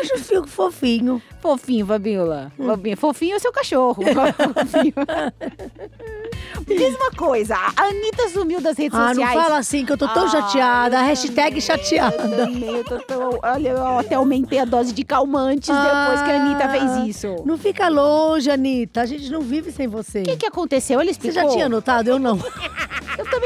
Acho 0.01 0.15
o 0.15 0.19
Fiuk 0.19 0.49
fofinho. 0.49 1.23
Fofinho, 1.49 1.87
Fabiola. 1.87 2.53
Fofinho, 2.59 2.97
fofinho 2.99 3.37
é 3.37 3.39
seu 3.39 3.51
cachorro. 3.51 4.03
Fofinho. 4.05 4.93
Diz 6.67 6.95
uma 6.97 7.11
coisa, 7.13 7.55
a 7.57 7.85
Anitta 7.85 8.29
sumiu 8.29 8.61
das 8.61 8.77
redes 8.77 8.99
Ah, 8.99 9.07
não 9.15 9.15
sociais. 9.15 9.43
fala 9.43 9.59
assim 9.59 9.87
que 9.87 9.93
eu 9.93 9.97
tô 9.97 10.07
tão 10.09 10.27
Ah, 10.27 10.29
chateada. 10.29 11.01
Hashtag 11.03 11.35
também, 11.49 11.61
chateada. 11.63 12.17
Eu 12.23 12.37
também, 12.47 12.65
eu 12.77 12.85
tô 12.85 12.99
tão... 12.99 13.39
Olha, 13.43 13.69
eu 13.71 13.99
até 13.99 14.15
aumentei 14.17 14.59
a 14.59 14.67
dose 14.67 14.93
de 14.93 15.03
calmantes 15.05 15.69
depois 15.71 16.21
que 16.23 16.31
a 16.31 16.37
Anitta 16.43 16.65
Ah, 16.65 16.69
fez 16.69 17.09
isso. 17.17 17.29
O 17.29 17.47
Não 17.47 17.57
fica 17.57 17.89
longe, 17.89 18.51
Anitta. 18.51 19.01
A 19.01 19.07
gente 19.07 19.31
não 19.31 19.41
vive 19.41 19.73
sem 19.73 19.87
você. 19.89 20.23
que, 20.23 20.37
que 20.37 20.47
aconteceu? 20.47 21.01
Ele 21.01 21.15
Você 21.15 21.29
explicou. 21.29 21.49
já 21.51 21.57
tinha 21.57 21.69
notado? 21.69 22.09
Eu 22.09 22.19
não. 22.19 22.39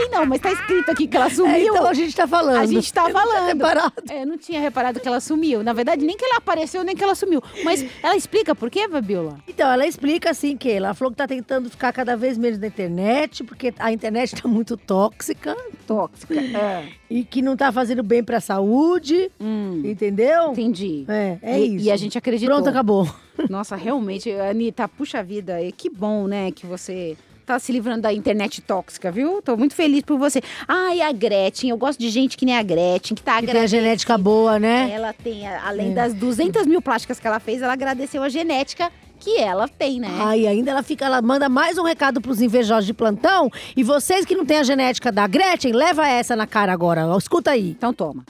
Também 0.02 0.10
não, 0.18 0.26
mas 0.26 0.40
tá 0.40 0.52
escrito 0.52 0.90
aqui 0.90 1.06
que 1.06 1.16
ela 1.16 1.30
sumiu. 1.30 1.52
É, 1.54 1.60
então 1.66 1.86
a 1.86 1.94
gente 1.94 2.14
tá 2.16 2.26
falando. 2.26 2.56
A 2.56 2.66
gente 2.66 2.92
tá 2.92 3.02
Eu 3.08 3.12
não 3.12 3.20
tinha 3.20 3.32
falando. 3.32 3.46
reparado. 3.46 3.92
É, 4.10 4.24
não 4.26 4.38
tinha 4.38 4.60
reparado 4.60 5.00
que 5.00 5.08
ela 5.08 5.20
sumiu. 5.20 5.62
Na 5.62 5.72
verdade, 5.72 6.04
nem 6.04 6.16
que 6.16 6.24
ela 6.24 6.36
apareceu, 6.38 6.82
nem 6.82 6.94
que 6.96 7.02
ela 7.04 7.14
sumiu. 7.14 7.42
Mas 7.64 7.84
ela 8.02 8.16
explica 8.16 8.54
por 8.54 8.70
quê, 8.70 8.88
Fabiola? 8.88 9.38
Então, 9.48 9.70
ela 9.70 9.86
explica 9.86 10.30
assim 10.30 10.56
que 10.56 10.70
ela 10.70 10.94
falou 10.94 11.10
que 11.10 11.16
tá 11.18 11.26
tentando 11.26 11.70
ficar 11.70 11.92
cada 11.92 12.16
vez 12.16 12.36
menos 12.38 12.58
na 12.58 12.66
internet, 12.66 13.44
porque 13.44 13.72
a 13.78 13.92
internet 13.92 14.40
tá 14.40 14.48
muito 14.48 14.76
tóxica 14.76 15.56
Tóxica. 15.86 16.34
É. 16.52 16.84
e 17.10 17.24
que 17.24 17.40
não 17.42 17.56
tá 17.56 17.70
fazendo 17.72 18.02
bem 18.02 18.22
pra 18.22 18.40
saúde, 18.40 19.30
Hum, 19.40 19.82
entendeu? 19.84 20.52
entendi. 20.52 21.04
É, 21.08 21.38
é 21.42 21.60
E- 21.60 21.76
isso. 21.76 21.86
E 21.86 21.90
a 21.90 21.96
gente 21.96 22.16
acreditou. 22.18 22.54
Pronto, 22.54 22.68
acabou. 22.68 23.08
Nossa, 23.48 23.76
realmente, 23.76 24.30
Anitta, 24.30 24.86
puxa 24.88 25.22
vida, 25.22 25.58
que 25.76 25.88
bom, 25.90 26.26
né, 26.26 26.50
que 26.50 26.66
você 26.66 27.16
tá 27.52 27.58
se 27.58 27.72
livrando 27.72 28.02
da 28.02 28.12
internet 28.12 28.60
tóxica, 28.62 29.10
viu? 29.10 29.40
Tô 29.42 29.56
muito 29.56 29.74
feliz 29.74 30.02
por 30.02 30.18
você. 30.18 30.40
Ah, 30.66 30.94
e 30.94 31.02
a 31.02 31.12
Gretchen, 31.12 31.70
eu 31.70 31.76
gosto 31.76 31.98
de 31.98 32.08
gente 32.08 32.36
que 32.36 32.44
nem 32.44 32.56
a 32.56 32.62
Gretchen, 32.62 33.14
que 33.14 33.22
tá 33.22 33.40
Que 33.40 33.46
tem 33.46 33.60
a 33.60 33.66
genética 33.66 34.16
boa, 34.16 34.58
né? 34.58 34.90
Ela 34.92 35.12
tem, 35.12 35.46
além 35.46 35.92
É. 35.92 35.94
das 35.94 36.14
200 36.14 36.66
mil 36.66 36.80
plásticas 36.80 37.18
que 37.20 37.26
ela 37.26 37.38
fez, 37.40 37.62
ela 37.62 37.72
agradeceu 37.72 38.22
a 38.22 38.28
genética 38.28 38.90
que 39.20 39.38
ela 39.38 39.68
tem, 39.68 40.00
né? 40.00 40.08
Aí 40.20 40.46
ainda 40.48 40.72
ela 40.72 40.82
fica, 40.82 41.04
ela 41.04 41.22
manda 41.22 41.48
mais 41.48 41.78
um 41.78 41.84
recado 41.84 42.20
pros 42.20 42.40
invejosos 42.40 42.86
de 42.86 42.92
plantão. 42.92 43.48
E 43.76 43.84
vocês 43.84 44.24
que 44.24 44.34
não 44.34 44.44
têm 44.44 44.56
a 44.58 44.62
genética 44.64 45.12
da 45.12 45.26
Gretchen, 45.28 45.72
leva 45.72 46.08
essa 46.08 46.34
na 46.34 46.46
cara 46.46 46.72
agora. 46.72 47.02
Escuta 47.16 47.52
aí. 47.52 47.70
Então 47.70 47.92
toma. 47.92 48.24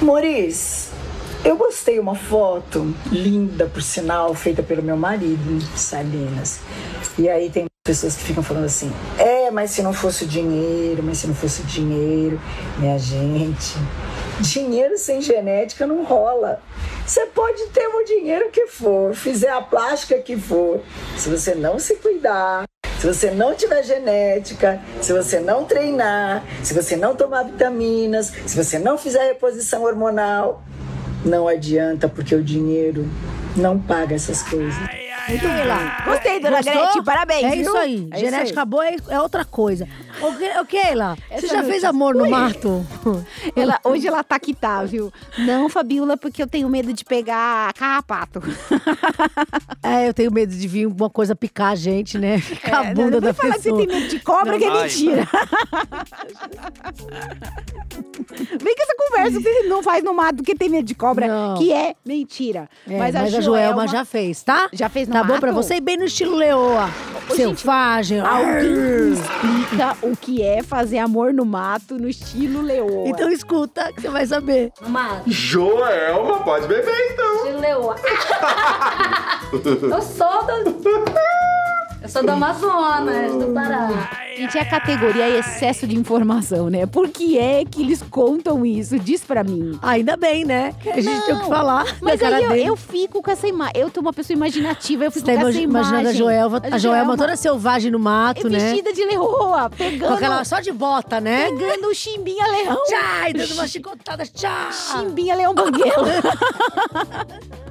Maurício, 0.00 0.92
eu 1.44 1.56
gostei 1.56 1.98
uma 1.98 2.14
foto 2.14 2.94
linda, 3.10 3.66
por 3.66 3.82
sinal, 3.82 4.34
feita 4.34 4.62
pelo 4.62 4.82
meu 4.82 4.96
marido, 4.96 5.60
Salinas. 5.76 6.60
E 7.18 7.28
aí 7.28 7.50
tem 7.50 7.66
pessoas 7.86 8.16
que 8.16 8.24
ficam 8.24 8.42
falando 8.42 8.64
assim: 8.64 8.92
é, 9.18 9.50
mas 9.50 9.70
se 9.70 9.82
não 9.82 9.92
fosse 9.92 10.24
o 10.24 10.26
dinheiro, 10.26 11.02
mas 11.02 11.18
se 11.18 11.26
não 11.26 11.34
fosse 11.34 11.62
o 11.62 11.64
dinheiro, 11.64 12.40
minha 12.78 12.98
gente, 12.98 13.74
dinheiro 14.40 14.98
sem 14.98 15.20
genética 15.22 15.86
não 15.86 16.04
rola. 16.04 16.60
Você 17.06 17.24
pode 17.26 17.64
ter 17.68 17.86
o 17.86 18.04
dinheiro 18.04 18.50
que 18.50 18.66
for, 18.66 19.14
fizer 19.14 19.50
a 19.50 19.62
plástica 19.62 20.18
que 20.18 20.36
for, 20.36 20.80
se 21.16 21.28
você 21.28 21.54
não 21.54 21.78
se 21.78 21.94
cuidar, 21.96 22.64
se 22.98 23.06
você 23.06 23.30
não 23.30 23.54
tiver 23.54 23.84
genética, 23.84 24.80
se 25.00 25.12
você 25.12 25.38
não 25.38 25.64
treinar, 25.64 26.42
se 26.64 26.74
você 26.74 26.96
não 26.96 27.14
tomar 27.14 27.44
vitaminas, 27.44 28.32
se 28.46 28.56
você 28.56 28.78
não 28.78 28.98
fizer 28.98 29.28
reposição 29.28 29.84
hormonal, 29.84 30.64
não 31.26 31.48
adianta, 31.48 32.08
porque 32.08 32.34
o 32.34 32.42
dinheiro 32.42 33.06
não 33.56 33.78
paga 33.78 34.14
essas 34.14 34.42
coisas. 34.42 35.05
Muito 35.28 35.42
bem. 35.42 36.04
Gostei, 36.04 36.40
dona 36.40 36.56
Gostou? 36.58 36.74
Gretchen, 36.82 37.04
parabéns, 37.04 37.44
É 37.44 37.50
viu? 37.50 37.60
isso 37.62 37.76
aí. 37.76 38.08
É 38.10 38.16
isso 38.16 38.24
Genética 38.24 38.60
aí. 38.60 38.66
boa 38.66 38.86
é, 38.86 38.96
é 39.08 39.20
outra 39.20 39.44
coisa. 39.44 39.88
Ô, 40.20 40.32
Ke- 40.32 40.58
ô 40.60 40.64
Keila, 40.64 41.16
você 41.28 41.46
Essa 41.46 41.48
já 41.56 41.62
fez 41.64 41.84
amor 41.84 42.14
no 42.14 42.22
Ui. 42.22 42.28
mato? 42.30 42.86
Ela, 43.56 43.78
hoje 43.84 44.06
ela 44.08 44.22
tá 44.24 44.38
que 44.38 44.54
tá, 44.54 44.82
viu? 44.84 45.12
Não, 45.38 45.68
Fabiola, 45.68 46.16
porque 46.16 46.42
eu 46.42 46.46
tenho 46.46 46.68
medo 46.68 46.92
de 46.92 47.04
pegar 47.04 47.72
carrapato. 47.74 48.40
É, 49.82 50.08
eu 50.08 50.14
tenho 50.14 50.32
medo 50.32 50.52
de 50.52 50.66
vir 50.66 50.84
alguma 50.86 51.08
coisa 51.08 51.36
picar 51.36 51.70
a 51.70 51.74
gente, 51.76 52.18
né? 52.18 52.38
Ficar 52.40 52.80
a 52.80 52.86
É, 52.86 52.94
bunda 52.94 53.12
não 53.12 53.20
da 53.20 53.30
vem 53.30 53.34
falar 53.34 53.54
que 53.54 53.60
você 53.60 53.70
pessoa. 53.70 53.86
tem 53.86 53.96
medo 53.96 54.08
de 54.08 54.18
cobra, 54.18 54.58
que 54.58 54.64
é 54.64 54.82
mentira. 54.82 55.28
Vem 58.60 58.74
com 58.74 58.82
essa 58.82 58.94
conversa, 58.98 59.40
você 59.40 59.62
não 59.68 59.82
faz 59.82 60.02
no 60.02 60.12
mato 60.12 60.36
porque 60.36 60.54
tem 60.56 60.68
medo 60.68 60.84
de 60.84 60.94
cobra, 60.94 61.28
Não. 61.28 61.54
que 61.56 61.72
é 61.72 61.94
mentira. 62.04 62.68
É, 62.88 62.98
mas, 62.98 63.14
a, 63.14 63.40
Joelma, 63.40 63.86
já 63.86 64.04
fez, 64.04 64.42
tá? 64.42 64.68
Já 64.72 64.88
fez 64.88 65.06
no 65.08 65.14
Tá 65.16 65.24
bom 65.24 65.40
pra 65.40 65.50
mato? 65.50 65.62
você? 65.62 65.76
E 65.76 65.80
bem 65.80 65.96
no 65.96 66.04
estilo 66.04 66.36
leoa. 66.36 66.90
Ô, 67.30 67.34
gente, 67.34 67.60
Selvagem. 67.60 68.20
Alguém 68.20 68.70
me 68.70 69.12
explica 69.14 69.96
o 70.02 70.14
que 70.14 70.42
é 70.42 70.62
fazer 70.62 70.98
amor 70.98 71.32
no 71.32 71.46
mato 71.46 71.98
no 71.98 72.06
estilo 72.06 72.60
leoa. 72.60 73.08
Então 73.08 73.30
escuta, 73.30 73.90
que 73.94 74.02
você 74.02 74.10
vai 74.10 74.26
saber. 74.26 74.72
Mas, 74.86 75.22
Joelma, 75.26 76.40
pode 76.40 76.66
beber 76.66 76.94
então. 77.12 77.46
de 77.46 77.52
leoa. 77.52 77.96
Eu 79.52 80.02
sou 80.02 80.44
do... 80.44 80.76
Eu 82.06 82.10
sou 82.10 82.22
do 82.22 82.30
Amazonas, 82.30 83.32
do 83.32 83.52
Pará. 83.52 83.88
Gente, 84.36 84.56
é 84.56 84.60
a 84.60 84.64
categoria 84.70 85.28
excesso 85.38 85.88
de 85.88 85.96
informação, 85.98 86.70
né? 86.70 86.86
Por 86.86 87.08
que 87.08 87.36
é 87.36 87.64
que 87.64 87.82
eles 87.82 88.00
contam 88.00 88.64
isso? 88.64 88.96
Diz 88.96 89.24
pra 89.24 89.42
mim. 89.42 89.76
Ainda 89.82 90.16
bem, 90.16 90.44
né? 90.44 90.72
Que 90.80 90.90
a 90.90 91.00
gente 91.00 91.20
tem 91.24 91.34
o 91.34 91.38
que 91.38 91.42
Não, 91.42 91.48
falar. 91.48 91.84
Mas 92.00 92.22
aí 92.22 92.44
eu, 92.44 92.54
eu 92.54 92.76
fico 92.76 93.20
com 93.20 93.28
essa 93.30 93.48
imagem. 93.48 93.72
Eu 93.76 93.90
tô 93.90 94.00
uma 94.00 94.12
pessoa 94.12 94.36
imaginativa, 94.36 95.04
eu 95.04 95.10
Você 95.10 95.18
fico 95.18 95.26
tá 95.26 95.32
com 95.32 95.40
imag- 95.40 95.54
essa 95.56 95.62
imaginando 95.64 96.00
imagem. 96.02 96.20
a 96.20 96.24
Joelma, 96.24 96.62
a 96.70 96.78
Joelma 96.78 97.16
toda 97.16 97.34
selvagem 97.34 97.90
no 97.90 97.98
mato, 97.98 98.46
é 98.46 98.50
né? 98.50 98.58
vestida 98.58 98.92
de 98.92 99.04
leoa, 99.04 99.68
Com 99.70 99.76
pegando, 99.76 100.14
aquela 100.14 100.44
só 100.44 100.60
de 100.60 100.70
bota, 100.70 101.20
né? 101.20 101.46
pegando 101.50 101.88
o 101.88 101.94
chimbinha 101.94 102.46
leão. 102.46 102.78
Tchai, 102.84 103.32
dando 103.32 103.52
uma 103.54 103.66
chicotada, 103.66 104.24
tchau. 104.26 104.70
Chimbinha 104.70 105.34
leão 105.34 105.52
banguelo. 105.52 106.06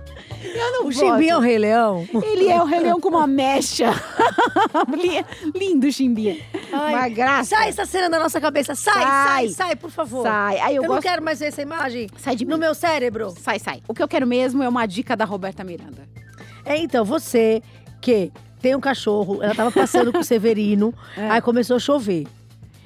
eu 0.58 0.72
não 0.72 0.82
O 0.82 0.84
gosto. 0.86 1.00
Chimbinha 1.00 1.34
é 1.34 1.38
o 1.38 1.40
Rei 1.40 1.58
Leão. 1.58 2.08
Ele 2.24 2.48
é 2.50 2.62
o 2.62 2.66
Rei 2.66 2.80
Leão 2.80 3.00
com 3.00 3.10
uma 3.10 3.28
mecha. 3.28 3.92
Li- 4.96 5.26
Lindo, 5.56 5.92
Chimbinha. 5.92 6.38
Uma 6.72 7.08
graça. 7.10 7.56
Sai 7.56 7.70
essa 7.70 7.86
cena 7.86 8.10
da 8.10 8.20
nossa 8.20 8.40
cabeça. 8.42 8.76
Sai, 8.76 8.94
sai, 8.94 9.04
Sai. 9.04 9.50
sai, 9.50 9.76
por 9.76 9.90
favor. 9.90 10.24
Sai. 10.24 10.58
Eu, 10.70 10.76
Eu, 10.78 10.82
não 10.84 10.90
gosto... 10.90 11.04
quero 11.04 11.24
mais 11.24 11.40
ver 11.40 11.48
essa 11.48 11.62
imagem 11.62 12.10
Sai 12.18 12.36
de 12.36 12.46
no 12.46 12.56
mim. 12.56 12.62
meu 12.62 12.74
cérebro. 12.76 13.34
Sai, 13.40 13.60
sai. 13.60 13.82
O 13.88 13.94
que 13.94 14.02
eu 14.04 14.08
quero 14.08 14.26
mesmo 14.28 14.62
é 14.64 14.70
uma 14.70 14.86
dica 14.86 15.16
da 15.16 15.26
Roberta 15.26 15.64
Miranda. 15.64 16.08
É, 16.66 16.78
então, 16.78 17.06
você 17.06 17.62
que 18.02 18.32
tem 18.62 18.76
um 18.76 18.80
cachorro, 18.80 19.42
ela 19.44 19.54
tava 19.54 19.72
passando 19.72 20.12
com 20.12 20.20
o 20.20 20.24
Severino, 20.26 20.94
aí 21.16 21.42
começou 21.42 21.76
a 21.76 21.80
chover. 21.80 22.26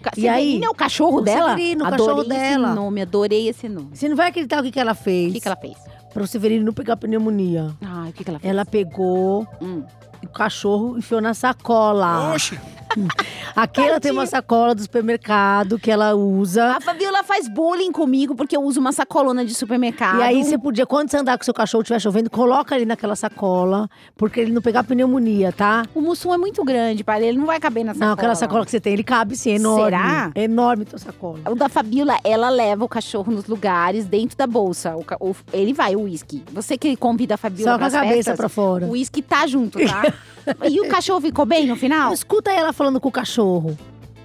Ca- 0.02 0.12
E 0.18 0.28
aí? 0.28 0.44
Severino 0.46 0.66
é 0.66 0.70
o 0.70 0.74
cachorro 0.74 1.18
O 1.18 1.22
dela? 1.22 1.50
Severino, 1.52 1.84
o 1.84 1.88
adorei 1.88 2.06
cachorro 2.06 2.22
esse 2.22 2.30
dela. 2.30 2.74
nome, 2.76 3.02
adorei 3.02 3.48
esse 3.50 3.68
nome. 3.70 3.90
Você 3.94 4.08
não 4.10 4.16
vai 4.16 4.30
acreditar 4.30 4.60
o 4.60 4.64
que, 4.64 4.72
que 4.72 4.80
ela 4.80 4.94
fez 4.94 5.30
O 5.30 5.34
que, 5.34 5.42
que 5.42 5.48
ela 5.48 5.58
fez? 5.58 5.78
Para 6.14 6.24
o 6.24 6.28
Severino 6.28 6.66
não 6.66 6.74
pegar 6.74 6.98
pneumonia. 6.98 7.72
Ai, 7.82 8.10
o 8.10 8.14
que, 8.14 8.24
que 8.24 8.30
ela 8.30 8.40
fez? 8.40 8.50
Ela 8.52 8.66
pegou 8.66 9.48
Hum. 9.62 9.84
o 10.24 10.28
cachorro 10.28 10.96
e 10.96 11.00
enfiou 11.00 11.22
na 11.22 11.34
sacola. 11.34 12.34
Oxe, 12.34 12.60
Aquela 13.56 14.00
tem 14.00 14.12
uma 14.12 14.26
sacola 14.26 14.74
do 14.76 14.82
supermercado 14.82 15.78
que 15.80 15.92
ela 15.92 16.14
usa. 16.16 16.76
A 16.78 16.82
Fabiola 16.82 17.09
faz 17.30 17.48
bullying 17.48 17.92
comigo 17.92 18.34
porque 18.36 18.58
eu 18.58 18.62
uso 18.64 18.80
uma 18.80 18.92
sacolona 18.92 19.46
de 19.46 19.54
supermercado. 19.54 20.18
E 20.20 20.24
aí 20.24 20.44
você 20.44 20.58
podia, 20.58 20.84
quando 20.86 21.12
você 21.12 21.18
andar 21.18 21.38
com 21.38 21.44
seu 21.44 21.54
cachorro 21.54 21.84
estiver 21.84 22.00
chovendo, 22.00 22.28
coloca 22.30 22.74
ali 22.74 22.86
naquela 22.86 23.16
sacola, 23.16 23.88
porque 24.18 24.40
ele 24.40 24.52
não 24.52 24.64
pegar 24.64 24.84
pneumonia, 24.84 25.52
tá? 25.52 25.86
O 25.94 26.02
Mussum 26.02 26.34
é 26.34 26.38
muito 26.38 26.64
grande, 26.64 27.04
pai. 27.04 27.24
Ele 27.24 27.38
não 27.38 27.46
vai 27.46 27.60
caber 27.60 27.84
na 27.86 27.94
sacola. 27.94 28.08
Não, 28.08 28.14
aquela 28.16 28.34
sacola 28.36 28.66
que 28.66 28.72
você 28.72 28.80
tem, 28.80 28.94
ele 28.94 29.04
cabe 29.04 29.36
sim, 29.38 29.52
é 29.52 29.56
enorme. 29.56 29.84
Será? 29.86 30.32
É 30.34 30.44
enorme 30.44 30.86
tua 30.86 30.98
sacola. 30.98 31.40
O 31.48 31.54
da 31.54 31.70
Fabiola, 31.70 32.18
ela 32.24 32.50
leva 32.50 32.84
o 32.84 32.90
cachorro 32.90 33.32
nos 33.32 33.46
lugares 33.46 34.06
dentro 34.06 34.36
da 34.36 34.48
bolsa. 34.48 34.96
O 34.96 35.06
o- 35.20 35.36
ele 35.54 35.72
vai, 35.74 35.96
o 35.96 36.02
uísque. 36.02 36.44
Você 36.52 36.78
que 36.78 36.96
convida 36.96 37.36
a 37.36 37.38
Fabiola 37.38 37.74
Só 37.74 37.78
com 37.78 37.86
a 37.86 37.92
cabeça 37.92 38.14
festas, 38.16 38.38
pra 38.38 38.50
fora. 38.50 38.86
O 38.86 38.92
uísque 38.92 39.22
tá 39.22 39.46
junto, 39.46 39.78
tá? 39.86 40.02
e 40.68 40.82
o 40.82 40.88
cachorro 40.88 41.22
ficou 41.22 41.46
bem 41.46 41.68
no 41.68 41.76
final? 41.76 42.12
Escuta 42.12 42.52
ela 42.52 42.74
falando 42.74 43.00
com 43.00 43.10
o 43.10 43.12
cachorro. 43.12 43.78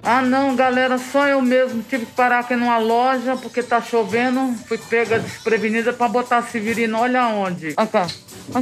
Ah 0.07 0.21
não, 0.21 0.55
galera, 0.55 0.99
só 0.99 1.25
eu 1.27 1.41
mesmo 1.41 1.81
tive 1.89 2.05
que 2.05 2.11
parar 2.11 2.39
aqui 2.39 2.55
numa 2.55 2.77
loja 2.77 3.35
porque 3.35 3.63
tá 3.63 3.81
chovendo. 3.81 4.53
Fui 4.67 4.77
pega 4.77 5.17
desprevenida 5.19 5.91
pra 5.91 6.07
botar 6.07 6.37
a 6.37 6.43
Severino, 6.43 6.99
olha 6.99 7.27
onde. 7.27 7.73
Aqui, 7.75 7.97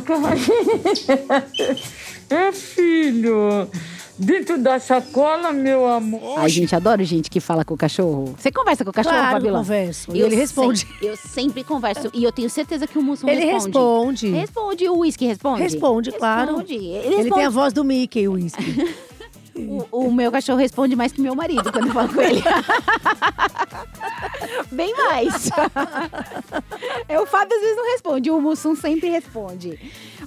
aqui. 1.30 1.84
É 2.30 2.52
filho, 2.54 3.68
dentro 4.18 4.58
da 4.58 4.80
sacola, 4.80 5.52
meu 5.52 5.86
amor. 5.86 6.40
Ai, 6.40 6.48
gente, 6.50 6.74
adoro 6.76 7.04
gente 7.04 7.30
que 7.30 7.40
fala 7.42 7.66
com 7.66 7.74
o 7.74 7.78
cachorro. 7.78 8.34
Você 8.38 8.50
conversa 8.50 8.84
com 8.86 8.92
o 8.92 8.94
cachorro, 8.94 9.16
Claro, 9.16 9.34
Fabiola? 9.34 9.58
converso. 9.60 10.16
E 10.16 10.20
Eu 10.22 10.28
ele 10.28 10.36
responde. 10.38 10.80
sempre- 10.80 11.08
eu 11.08 11.18
sempre 11.18 11.64
converso. 11.64 12.10
E 12.14 12.24
eu 12.24 12.32
tenho 12.32 12.50
certeza 12.50 12.88
que 12.88 12.98
o 12.98 13.02
Mussum 13.04 13.28
Ele 13.28 13.44
responde. 13.46 14.28
responde. 14.28 14.32
Responde. 14.32 14.90
O 14.90 14.98
uísque 15.00 15.26
responde? 15.26 15.62
Responde, 15.62 16.12
claro. 16.14 16.56
Responde. 16.58 16.74
Ele, 16.76 16.86
Ele 16.88 17.08
responde. 17.18 17.32
tem 17.36 17.46
a 17.46 17.50
voz 17.50 17.74
do 17.74 17.84
Mickey, 17.84 18.28
o 18.30 18.34
uísque. 18.34 18.64
O, 19.55 20.07
o 20.07 20.12
meu 20.12 20.31
cachorro 20.31 20.57
responde 20.57 20.95
mais 20.95 21.12
que 21.12 21.22
meu 21.22 21.36
marido 21.36 21.72
quando 21.72 21.88
eu 21.88 21.93
falo 21.93 22.13
com 22.13 22.22
ele. 22.22 22.41
Bem 24.72 24.93
mais. 24.95 25.50
É, 27.07 27.19
o 27.19 27.25
Fábio 27.25 27.55
às 27.55 27.62
vezes 27.62 27.77
não 27.77 27.91
responde, 27.91 28.31
o 28.31 28.41
Mussum 28.41 28.75
sempre 28.75 29.10
responde. 29.10 29.79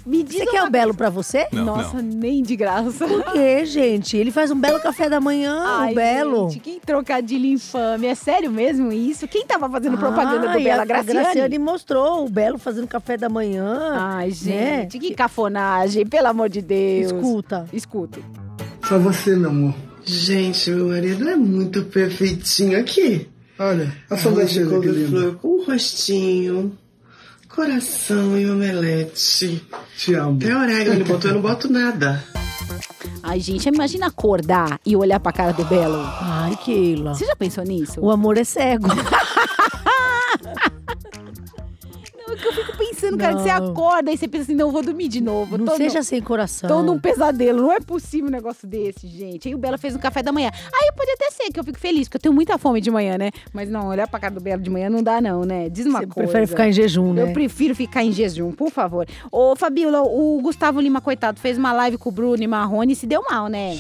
Me 0.05 0.23
diz 0.23 0.39
Você 0.39 0.47
quer 0.47 0.63
o 0.63 0.71
belo 0.71 0.95
pra 0.95 1.11
você? 1.11 1.49
Não, 1.53 1.65
Nossa, 1.65 2.01
nem 2.01 2.43
de 2.43 2.55
graça. 2.55 3.07
Por 3.07 3.25
quê, 3.33 3.65
gente? 3.65 4.17
Ele 4.17 4.31
faz 4.31 4.51
um 4.53 4.61
belo 4.61 4.79
café 4.81 5.09
da 5.09 5.21
manhã, 5.21 5.63
Ai, 5.65 5.91
o 5.91 5.95
belo. 5.95 6.51
Gente, 6.51 6.61
que 6.61 6.81
trocadilho 6.81 7.47
infame. 7.47 8.07
É 8.07 8.15
sério 8.15 8.51
mesmo 8.51 8.93
isso? 8.93 9.27
Quem 9.27 9.45
tava 9.45 9.69
fazendo 9.69 9.99
propaganda 9.99 10.41
do 10.41 10.49
Ai, 10.49 10.63
Bela 10.63 10.83
a 10.83 10.85
Graciane? 10.85 11.21
Graciane 11.21 11.59
mostrou 11.59 12.25
o 12.25 12.29
Belo 12.29 12.59
fazendo 12.59 12.87
café 12.87 13.17
da 13.17 13.29
manhã. 13.29 13.93
Ai, 13.95 14.29
né? 14.29 14.33
gente, 14.33 14.99
que 14.99 15.15
cafonagem, 15.15 16.07
pelo 16.07 16.29
amor 16.29 16.49
de 16.49 16.63
Deus. 16.63 17.13
Escuta. 17.13 17.69
Escuta. 17.73 18.21
Só 18.89 18.99
você, 18.99 19.35
meu 19.35 19.51
amor. 19.51 19.75
Gente, 20.05 20.71
meu 20.71 20.89
marido 20.89 21.29
é 21.29 21.35
muito 21.35 21.83
perfeitinho 21.85 22.79
aqui. 22.79 23.29
Olha, 23.59 23.93
a 24.09 24.17
sua 24.17 24.31
beleza 24.31 24.81
que 24.81 24.89
linda. 24.89 25.33
Com 25.33 25.65
rostinho, 25.65 26.79
coração 27.49 28.39
e 28.39 28.49
omelete. 28.49 29.67
Te 29.97 30.15
amo. 30.15 30.39
Até 30.41 30.57
orégano 30.57 31.01
ele 31.01 31.05
botou, 31.05 31.31
eu 31.31 31.35
não 31.35 31.43
boto 31.43 31.69
nada. 31.73 32.23
Ai, 33.25 33.41
gente, 33.41 33.69
imagina 33.69 34.07
acordar 34.07 34.79
e 34.87 34.95
olhar 34.95 35.19
pra 35.19 35.33
cara 35.33 35.53
do 35.53 35.65
Belo. 35.65 35.99
Ai, 36.21 36.57
Keila. 36.65 37.15
Você 37.15 37.27
já 37.27 37.35
pensou 37.35 37.65
nisso? 37.65 38.01
O 38.01 38.11
amor 38.13 38.39
é 38.39 38.45
cego. 38.45 38.87
Não, 42.27 42.35
é 42.35 42.37
que 42.37 42.47
eu 42.47 42.53
fico 42.53 42.76
pensando, 43.11 43.19
cara, 43.21 43.37
que 43.37 43.43
você 43.43 43.51
acorda 43.51 44.13
e 44.13 44.17
você 44.17 44.29
pensa 44.29 44.45
assim, 44.45 44.55
não, 44.55 44.71
vou 44.71 44.83
dormir 44.83 45.09
de 45.09 45.21
novo. 45.21 45.57
Não 45.59 45.77
seja 45.77 45.99
no- 45.99 46.05
sem 46.05 46.21
coração. 46.21 46.69
Tô 46.69 46.83
num 46.83 46.99
pesadelo, 46.99 47.63
não 47.63 47.73
é 47.73 47.81
possível 47.81 48.29
um 48.29 48.31
negócio 48.31 48.67
desse, 48.69 49.07
gente. 49.07 49.49
Aí 49.49 49.55
o 49.55 49.59
Belo 49.59 49.79
fez 49.79 49.95
um 49.95 49.99
café 49.99 50.23
da 50.23 50.33
manhã. 50.33 50.51
Aí 50.73 50.93
pode 50.97 51.11
até 51.13 51.31
ser 51.31 51.51
que 51.53 51.59
eu 51.61 51.65
fico 51.65 51.79
feliz, 51.79 52.09
porque 52.09 52.17
eu 52.17 52.21
tenho 52.23 52.35
muita 52.35 52.59
fome 52.59 52.81
de 52.81 52.91
manhã, 52.91 53.17
né? 53.19 53.31
Mas 53.53 53.69
não, 53.69 53.89
olhar 53.89 54.09
pra 54.09 54.19
cara 54.21 54.35
do 54.35 54.41
Belo 54.41 54.63
de 54.63 54.71
manhã 54.71 54.89
não 54.91 55.03
dá, 55.03 55.21
não, 55.21 55.45
né? 55.45 55.69
Diz 55.69 55.87
uma 55.87 56.01
Você 56.01 56.07
coisa. 56.07 56.29
prefere 56.31 56.47
ficar 56.47 56.69
em 56.69 56.73
jejum, 56.73 57.13
né? 57.13 57.23
Eu 57.23 57.33
prefiro 57.33 57.75
ficar 57.75 58.03
em 58.05 58.13
jejum, 58.13 58.53
por 58.53 58.71
favor. 58.71 59.07
Ô, 59.31 59.55
Fabiola, 59.57 60.03
o 60.03 60.41
Gustavo 60.43 60.81
Lima, 60.81 61.01
coitado, 61.01 61.39
fez 61.41 61.57
uma 61.59 61.73
live 61.73 61.99
com 61.99 62.09
o 62.09 62.13
Bruno 62.13 62.43
e 62.43 62.47
Marrone 62.47 62.93
e 62.93 62.97
se 62.97 63.07
deu 63.07 63.23
mal, 63.31 63.49
né? 63.49 63.77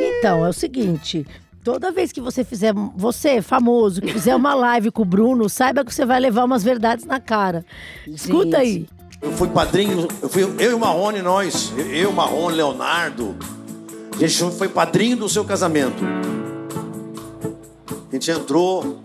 Então, 0.00 0.44
é 0.44 0.48
o 0.48 0.52
seguinte. 0.52 1.26
Toda 1.64 1.90
vez 1.90 2.12
que 2.12 2.20
você 2.20 2.44
fizer, 2.44 2.74
você, 2.94 3.40
famoso, 3.40 4.02
que 4.02 4.12
fizer 4.12 4.36
uma 4.36 4.52
live 4.54 4.90
com 4.90 5.00
o 5.00 5.04
Bruno, 5.06 5.48
saiba 5.48 5.82
que 5.82 5.94
você 5.94 6.04
vai 6.04 6.20
levar 6.20 6.44
umas 6.44 6.62
verdades 6.62 7.06
na 7.06 7.18
cara. 7.18 7.64
Escuta 8.06 8.58
aí. 8.58 8.86
Eu 9.22 9.32
fui 9.32 9.48
padrinho, 9.48 10.06
eu, 10.20 10.28
fui, 10.28 10.42
eu 10.42 10.72
e 10.72 10.74
o 10.74 10.78
Marrone, 10.78 11.22
nós, 11.22 11.72
eu, 11.90 12.12
Marrone, 12.12 12.54
Leonardo, 12.54 13.34
a 14.14 14.18
gente 14.18 14.58
foi 14.58 14.68
padrinho 14.68 15.16
do 15.16 15.26
seu 15.26 15.42
casamento. 15.42 16.04
A 18.10 18.14
gente 18.14 18.30
entrou. 18.30 18.98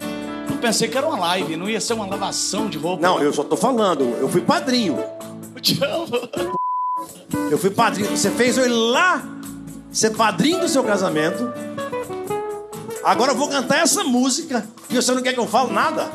eu 0.49 0.57
pensei 0.57 0.89
que 0.89 0.97
era 0.97 1.07
uma 1.07 1.17
live, 1.17 1.55
não 1.55 1.69
ia 1.69 1.79
ser 1.79 1.93
uma 1.93 2.05
lavação 2.05 2.67
de 2.67 2.77
roupa. 2.77 3.01
Não, 3.01 3.21
eu 3.21 3.31
só 3.31 3.45
tô 3.45 3.55
falando, 3.55 4.03
eu 4.19 4.27
fui 4.27 4.41
padrinho. 4.41 4.97
Eu 5.55 5.61
te 5.61 5.81
amo. 5.81 6.07
Eu 7.49 7.57
fui 7.57 7.69
padrinho. 7.69 8.09
Você 8.09 8.29
fez 8.29 8.57
eu 8.57 8.65
ir 8.65 8.91
lá 8.91 9.23
ser 9.91 10.11
padrinho 10.11 10.59
do 10.59 10.67
seu 10.67 10.83
casamento. 10.83 11.68
Agora 13.03 13.31
eu 13.31 13.35
vou 13.35 13.47
cantar 13.47 13.79
essa 13.79 14.03
música 14.03 14.67
e 14.89 14.95
você 14.95 15.11
não 15.13 15.21
quer 15.21 15.33
que 15.33 15.39
eu 15.39 15.47
fale 15.47 15.71
nada? 15.71 16.09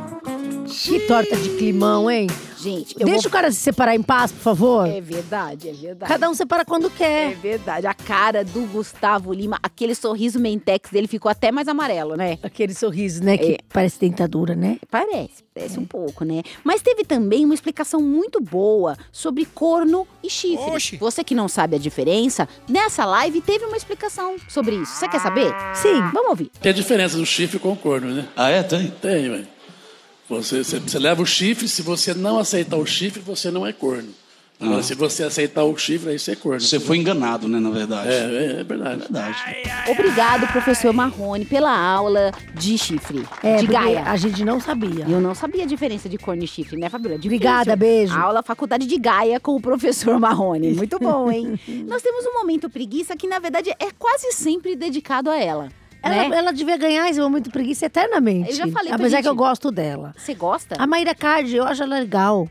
Que 0.82 1.00
torta 1.00 1.36
de 1.36 1.50
climão, 1.50 2.10
hein? 2.10 2.26
Gente, 2.58 2.94
eu 2.98 3.04
Deixa 3.04 3.22
vou... 3.22 3.28
o 3.28 3.30
cara 3.32 3.50
se 3.50 3.58
separar 3.58 3.94
em 3.94 4.02
paz, 4.02 4.32
por 4.32 4.40
favor. 4.40 4.88
É 4.88 4.98
verdade, 5.00 5.68
é 5.68 5.72
verdade. 5.72 6.10
Cada 6.10 6.30
um 6.30 6.34
separa 6.34 6.64
quando 6.64 6.86
É 6.86 6.90
quer. 6.90 7.34
verdade. 7.36 7.86
A 7.86 7.92
cara 7.92 8.42
do 8.42 8.62
Gustavo 8.72 9.32
Lima, 9.34 9.58
aquele 9.62 9.94
sorriso 9.94 10.40
mentex 10.40 10.90
dele 10.90 11.06
ficou 11.06 11.30
até 11.30 11.52
mais 11.52 11.68
amarelo, 11.68 12.16
né? 12.16 12.38
Aquele 12.42 12.72
sorriso, 12.74 13.22
né? 13.22 13.36
Que 13.36 13.52
É. 13.52 13.58
parece 13.70 14.00
dentadura, 14.00 14.54
né? 14.54 14.78
Parece, 14.90 15.44
parece 15.54 15.78
um 15.78 15.84
pouco, 15.84 16.24
né? 16.24 16.42
Mas 16.64 16.80
teve 16.80 17.04
também 17.04 17.44
uma 17.44 17.52
explicação 17.54 18.00
muito 18.00 18.40
boa 18.40 18.96
sobre 19.12 19.44
corno 19.44 20.06
e 20.22 20.30
chifre. 20.30 20.70
Oxi. 20.70 20.96
Você 20.96 21.22
que 21.22 21.34
não 21.34 21.48
sabe 21.48 21.76
a 21.76 21.78
diferença, 21.78 22.48
nessa 22.66 23.04
live 23.04 23.42
teve 23.42 23.66
uma 23.66 23.76
explicação 23.76 24.36
sobre 24.48 24.76
isso. 24.76 24.92
Você 24.96 25.06
quer 25.08 25.20
saber? 25.20 25.52
Sim. 25.74 26.00
Vamos 26.14 26.30
ouvir. 26.30 26.50
Tem 26.62 26.70
a 26.72 26.74
diferença 26.74 27.18
do 27.18 27.26
chifre 27.26 27.58
com 27.58 27.72
o 27.72 27.76
corno, 27.76 28.08
né? 28.14 28.26
Ah, 28.34 28.48
é? 28.48 28.62
Tem? 28.62 28.88
Tem, 29.02 29.28
velho. 29.30 29.53
Você, 30.42 30.62
você, 30.62 30.78
você 30.78 30.98
leva 30.98 31.22
o 31.22 31.26
chifre, 31.26 31.68
se 31.68 31.82
você 31.82 32.14
não 32.14 32.38
aceitar 32.38 32.76
o 32.76 32.86
chifre, 32.86 33.20
você 33.20 33.50
não 33.50 33.66
é 33.66 33.72
corno. 33.72 34.08
Agora, 34.60 34.82
se 34.82 34.94
você 34.94 35.24
aceitar 35.24 35.64
o 35.64 35.76
chifre, 35.76 36.10
aí 36.10 36.18
você 36.18 36.32
é 36.32 36.36
corno. 36.36 36.60
Você 36.60 36.78
foi 36.78 36.96
enganado, 36.96 37.48
né, 37.48 37.58
na 37.58 37.70
verdade. 37.70 38.08
É, 38.08 38.12
é, 38.12 38.60
é 38.60 38.64
verdade. 38.64 39.00
verdade. 39.00 39.36
Obrigado, 39.88 40.46
professor 40.52 40.92
Marrone, 40.92 41.44
pela 41.44 41.76
aula 41.76 42.30
de 42.54 42.78
chifre. 42.78 43.26
É, 43.42 43.56
de 43.56 43.66
Gaia. 43.66 44.04
a 44.04 44.16
gente 44.16 44.44
não 44.44 44.60
sabia. 44.60 45.06
Eu 45.08 45.20
não 45.20 45.34
sabia 45.34 45.64
a 45.64 45.66
diferença 45.66 46.08
de 46.08 46.16
corno 46.16 46.44
e 46.44 46.46
chifre, 46.46 46.78
né, 46.78 46.88
Fabíola? 46.88 47.16
Obrigada, 47.16 47.74
beijo. 47.74 48.14
Aula 48.14 48.42
Faculdade 48.42 48.86
de 48.86 48.96
Gaia 48.96 49.40
com 49.40 49.56
o 49.56 49.60
professor 49.60 50.20
Marrone. 50.20 50.70
Muito 50.74 50.98
bom, 51.00 51.30
hein? 51.30 51.58
Nós 51.86 52.00
temos 52.00 52.24
um 52.24 52.34
momento 52.34 52.70
preguiça 52.70 53.16
que, 53.16 53.26
na 53.26 53.40
verdade, 53.40 53.70
é 53.70 53.90
quase 53.98 54.32
sempre 54.32 54.76
dedicado 54.76 55.30
a 55.30 55.36
ela. 55.36 55.68
Ela, 56.04 56.28
né? 56.28 56.36
ela 56.36 56.52
devia 56.52 56.76
ganhar 56.76 57.08
esse 57.08 57.20
momento 57.20 57.50
preguiça 57.50 57.86
eternamente. 57.86 58.50
Eu 58.50 58.56
já 58.56 58.66
falei 58.68 58.88
pra 58.88 58.96
Apesar 58.96 59.16
gente- 59.16 59.22
que 59.24 59.28
eu 59.30 59.34
gosto 59.36 59.70
dela. 59.70 60.14
Você 60.16 60.34
gosta? 60.34 60.76
A 60.78 60.86
Maíra 60.86 61.14
Card, 61.14 61.54
eu 61.54 61.64
acho 61.64 61.82
ela 61.82 61.98
legal. 61.98 62.48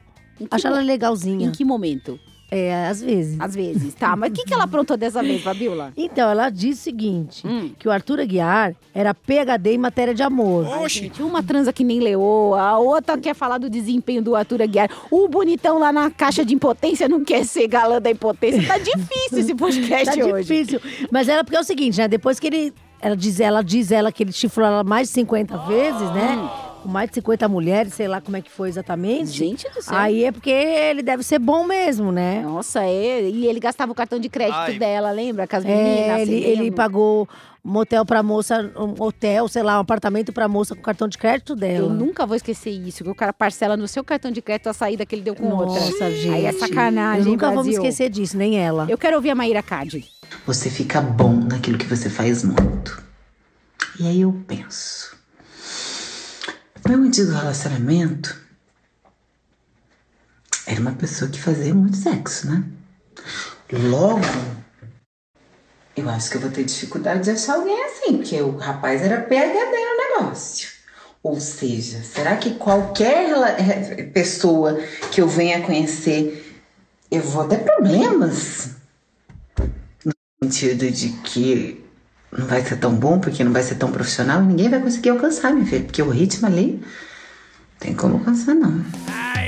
Acho 0.51 0.67
ela 0.67 0.79
mo- 0.81 0.85
legalzinha. 0.87 1.47
Em 1.47 1.51
que 1.51 1.63
momento? 1.63 2.19
É, 2.55 2.85
às 2.87 3.01
vezes. 3.01 3.39
Às 3.39 3.55
vezes, 3.55 3.95
tá. 3.95 4.15
Mas 4.15 4.29
o 4.29 4.33
que, 4.35 4.43
que 4.43 4.53
ela 4.53 4.65
aprontou 4.65 4.95
dessa 4.95 5.23
vez, 5.23 5.41
Fabiola? 5.41 5.91
Então, 5.97 6.29
ela 6.29 6.51
diz 6.51 6.77
o 6.77 6.81
seguinte: 6.83 7.47
Hum. 7.47 7.71
que 7.79 7.87
o 7.87 7.91
Arthur 7.91 8.19
Aguiar 8.19 8.75
era 8.93 9.11
PHD 9.11 9.73
em 9.73 9.77
matéria 9.79 10.13
de 10.13 10.21
amor. 10.21 10.67
Ai, 10.71 10.87
gente, 10.87 11.23
uma 11.23 11.41
transa 11.41 11.73
que 11.73 11.83
nem 11.83 11.99
leoa, 11.99 12.61
a 12.61 12.77
outra 12.77 13.17
quer 13.17 13.33
falar 13.33 13.57
do 13.57 13.71
desempenho 13.71 14.21
do 14.21 14.35
Arthur 14.35 14.61
Aguiar. 14.61 14.87
O 15.09 15.27
bonitão 15.27 15.79
lá 15.79 15.91
na 15.91 16.11
caixa 16.11 16.45
de 16.45 16.53
impotência 16.53 17.09
não 17.09 17.23
quer 17.23 17.43
ser 17.43 17.67
galã 17.67 17.99
da 17.99 18.11
impotência. 18.11 18.67
Tá 18.67 18.77
difícil 18.77 19.39
esse 19.39 19.55
podcast 19.57 20.19
tá 20.19 20.25
hoje. 20.27 20.47
difícil. 20.47 20.79
Mas 21.11 21.27
ela, 21.27 21.43
porque 21.43 21.57
é 21.57 21.59
o 21.59 21.63
seguinte, 21.63 21.97
né? 21.97 22.07
Depois 22.07 22.39
que 22.39 22.45
ele. 22.47 22.73
Ela 23.03 23.17
diz, 23.17 23.39
ela 23.41 23.61
diz 23.61 23.91
ela 23.91 24.13
que 24.13 24.23
ele 24.23 24.31
chifrou 24.31 24.65
ela 24.65 24.81
mais 24.81 25.09
de 25.09 25.13
50 25.15 25.57
vezes, 25.57 26.09
né? 26.13 26.49
Com 26.81 26.87
mais 26.87 27.09
de 27.09 27.15
50 27.15 27.49
mulheres, 27.49 27.93
sei 27.93 28.07
lá 28.07 28.21
como 28.21 28.37
é 28.37 28.41
que 28.41 28.49
foi 28.49 28.69
exatamente. 28.69 29.31
Gente 29.31 29.69
do 29.71 29.81
céu. 29.81 29.97
Aí 29.97 30.23
é 30.23 30.31
porque 30.31 30.49
ele 30.49 31.03
deve 31.03 31.21
ser 31.21 31.37
bom 31.37 31.65
mesmo, 31.65 32.13
né? 32.13 32.41
Nossa, 32.41 32.81
é, 32.81 33.29
e 33.29 33.45
ele 33.45 33.59
gastava 33.59 33.91
o 33.91 33.95
cartão 33.95 34.17
de 34.17 34.29
crédito 34.29 34.55
Ai. 34.55 34.79
dela, 34.79 35.11
lembra? 35.11 35.45
Com 35.45 35.55
as 35.57 35.65
meninas. 35.65 36.19
É, 36.19 36.21
ele, 36.21 36.41
você 36.41 36.47
ele 36.47 36.71
pagou 36.71 37.27
motel 37.63 38.05
pra 38.05 38.21
moça, 38.21 38.71
um 38.77 39.01
hotel, 39.01 39.47
sei 39.47 39.63
lá, 39.63 39.77
um 39.77 39.81
apartamento 39.81 40.33
pra 40.33 40.47
moça 40.47 40.75
com 40.75 40.81
cartão 40.81 41.07
de 41.07 41.17
crédito 41.17 41.55
dela. 41.55 41.87
Eu 41.87 41.89
nunca 41.89 42.25
vou 42.25 42.35
esquecer 42.35 42.71
isso, 42.71 43.03
que 43.03 43.09
o 43.09 43.15
cara 43.15 43.31
parcela 43.31 43.77
no 43.77 43.87
seu 43.87 44.03
cartão 44.03 44.31
de 44.31 44.41
crédito 44.41 44.67
a 44.67 44.73
saída 44.73 45.05
que 45.05 45.15
ele 45.15 45.21
deu 45.21 45.35
com 45.35 45.49
outra. 45.49 45.79
Nossa, 45.79 46.11
gente. 46.11 46.33
Aí 46.33 46.45
é 46.45 46.51
sacanagem, 46.51 47.25
Eu 47.25 47.31
nunca 47.31 47.51
vou 47.51 47.63
me 47.63 47.71
esquecer 47.71 48.09
disso, 48.09 48.37
nem 48.37 48.59
ela. 48.59 48.85
Eu 48.89 48.97
quero 48.97 49.15
ouvir 49.15 49.29
a 49.29 49.35
Maíra 49.35 49.63
Card. 49.63 50.05
Você 50.45 50.69
fica 50.69 50.99
bom 50.99 51.35
naquilo 51.35 51.77
que 51.77 51.85
você 51.85 52.09
faz 52.09 52.43
muito. 52.43 52.82
E 53.99 54.07
aí 54.07 54.21
eu 54.21 54.33
penso. 54.47 55.15
Meu 56.87 56.99
antigo 56.99 57.31
relacionamento 57.31 58.41
era 60.65 60.81
uma 60.81 60.93
pessoa 60.93 61.29
que 61.29 61.39
fazia 61.39 61.73
muito 61.73 61.97
sexo, 61.97 62.49
né? 62.49 62.63
Logo, 63.71 64.21
eu 65.95 66.09
acho 66.09 66.29
que 66.31 66.37
eu 66.37 66.41
vou 66.41 66.49
ter 66.49 66.63
dificuldade 66.63 67.23
de 67.23 67.31
achar 67.31 67.55
alguém 67.55 67.83
assim, 67.85 68.17
porque 68.17 68.41
o 68.41 68.57
rapaz 68.57 69.01
era 69.01 69.21
PHD 69.21 69.53
no 69.53 70.21
negócio. 70.21 70.69
Ou 71.21 71.39
seja, 71.39 72.01
será 72.03 72.35
que 72.35 72.55
qualquer 72.55 74.11
pessoa 74.11 74.77
que 75.11 75.21
eu 75.21 75.27
venha 75.27 75.61
conhecer, 75.61 76.61
eu 77.09 77.21
vou 77.21 77.47
ter 77.47 77.59
problemas? 77.59 78.71
No 80.03 80.11
sentido 80.43 80.89
de 80.91 81.09
que 81.23 81.83
não 82.37 82.45
vai 82.47 82.61
ser 82.63 82.77
tão 82.77 82.93
bom, 82.93 83.19
porque 83.19 83.43
não 83.43 83.51
vai 83.53 83.63
ser 83.63 83.75
tão 83.75 83.91
profissional 83.91 84.41
e 84.41 84.45
ninguém 84.45 84.69
vai 84.69 84.79
conseguir 84.79 85.09
alcançar, 85.09 85.51
minha 85.53 85.65
filha, 85.65 85.83
porque 85.83 86.01
o 86.01 86.09
ritmo 86.09 86.47
ali 86.47 86.81
não 86.81 87.79
tem 87.79 87.93
como 87.93 88.15
alcançar, 88.15 88.53
não. 88.55 88.83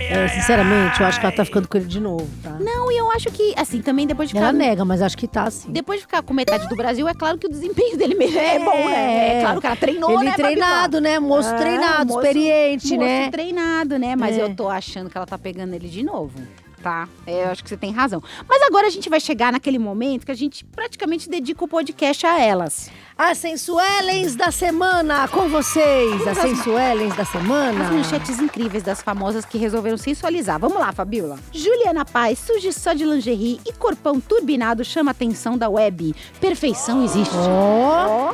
É, 0.08 0.28
sinceramente, 0.28 1.00
eu 1.02 1.08
acho 1.08 1.20
que 1.20 1.26
ela 1.26 1.36
tá 1.36 1.44
ficando 1.44 1.68
com 1.68 1.78
ele 1.78 1.88
de 1.88 2.00
novo, 2.00 2.30
tá? 2.44 2.52
Não, 2.60 2.92
e 2.92 2.98
eu 2.98 3.10
acho 3.12 3.32
que, 3.32 3.56
assim, 3.58 3.82
também 3.82 4.06
depois 4.06 4.30
de 4.30 4.36
ficar. 4.36 4.50
Ela 4.50 4.54
nega, 4.54 4.86
mas 4.86 5.02
acho 5.02 5.18
que 5.18 5.28
tá 5.28 5.44
assim. 5.46 5.72
Depois 5.72 6.00
de 6.00 6.06
ficar 6.06 6.22
com 6.22 6.32
metade 6.32 6.70
do 6.70 6.76
Brasil, 6.76 7.08
é 7.08 7.14
claro 7.16 7.40
que 7.40 7.48
o 7.48 7.50
desempenho 7.50 7.98
dele 7.98 8.14
mesmo 8.14 8.38
é, 8.38 8.60
bom, 8.60 8.88
né? 8.88 9.38
É 9.40 9.42
claro 9.42 9.60
que 9.60 9.66
ela 9.66 9.76
treinou, 9.76 10.12
Ele 10.12 10.26
né, 10.26 10.32
Fabiola? 10.32 10.48
treinado, 10.52 11.02
né? 11.02 11.20
Moço 11.20 11.50
Ah, 11.50 11.54
treinado, 11.58 12.06
moço- 12.06 12.20
experiente, 12.20 12.88
moço 12.94 13.00
né? 13.04 13.32
treinado, 13.32 13.98
né? 13.98 14.16
Mas 14.16 14.38
É. 14.38 14.44
eu 14.44 14.56
tô 14.56 14.70
achando 14.70 15.10
que 15.10 15.18
ela 15.18 15.26
tá 15.26 15.40
pegando 15.40 15.74
ele 15.74 15.88
de 15.90 16.04
novo. 16.04 16.38
Tá, 16.86 17.10
é, 17.26 17.46
eu 17.46 17.50
acho 17.50 17.64
que 17.64 17.70
você 17.70 17.76
tem 17.78 17.92
razão. 17.92 18.22
Mas 18.48 18.62
agora 18.62 18.86
a 18.86 18.92
gente 18.92 19.10
vai 19.10 19.20
chegar 19.20 19.52
naquele 19.52 19.80
momento 19.80 20.24
que 20.24 20.32
a 20.32 20.36
gente 20.36 20.64
praticamente 20.64 21.28
dedica 21.28 21.66
o 21.66 21.68
podcast 21.68 22.28
a 22.28 22.40
elas. 22.40 22.92
As 23.18 23.40
sensuelens 23.40 24.36
da 24.36 24.52
semana, 24.52 25.28
com 25.30 25.50
vocês. 25.50 26.22
As 26.28 26.38
às- 26.38 26.44
sensuelens 26.48 27.16
da 27.16 27.26
semana. 27.26 27.86
As 27.86 27.92
manchetes 27.92 28.38
incríveis 28.38 28.84
das 28.84 29.02
famosas 29.02 29.46
que 29.46 29.58
resolveram 29.58 29.98
sensualizar. 29.98 30.60
Vamos 30.60 30.78
lá, 30.78 30.92
Fabiola. 30.92 31.40
Juliana 31.52 32.06
Paz 32.06 32.38
surge 32.38 32.72
só 32.72 32.94
de 32.94 33.04
lingerie 33.04 33.60
e 33.66 33.74
corpão 33.74 34.20
turbinado 34.20 34.86
chama 34.86 35.10
a 35.10 35.14
atenção 35.14 35.58
da 35.58 35.68
web. 35.68 36.14
Perfeição 36.40 37.04
existe. 37.04 37.34
Ó. 37.36 38.32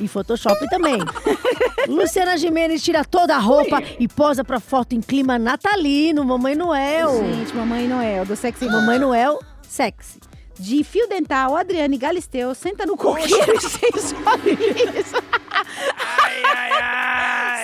E 0.00 0.08
Photoshop 0.08 0.66
também. 0.70 0.98
Luciana 1.86 2.36
Gimenez 2.36 2.82
tira 2.82 3.04
toda 3.04 3.34
a 3.36 3.38
roupa 3.38 3.82
e 3.98 4.08
posa 4.08 4.42
pra 4.42 4.58
foto 4.60 4.94
em 4.94 5.00
clima 5.00 5.38
natalino. 5.38 6.24
Mamãe 6.24 6.54
Noel. 6.54 7.18
Gente, 7.18 7.54
Mamãe 7.54 7.86
Noel, 7.86 8.24
do 8.24 8.34
Sexy 8.34 8.66
Mamãe 8.66 8.98
Noel, 8.98 9.38
sexy. 9.62 10.18
De 10.58 10.84
fio 10.84 11.08
dental, 11.08 11.56
Adriane 11.56 11.96
Galisteu 11.96 12.54
senta 12.54 12.84
no 12.84 12.94
coqueiro 12.96 13.54
e 13.56 13.60
sensualiza. 13.60 15.16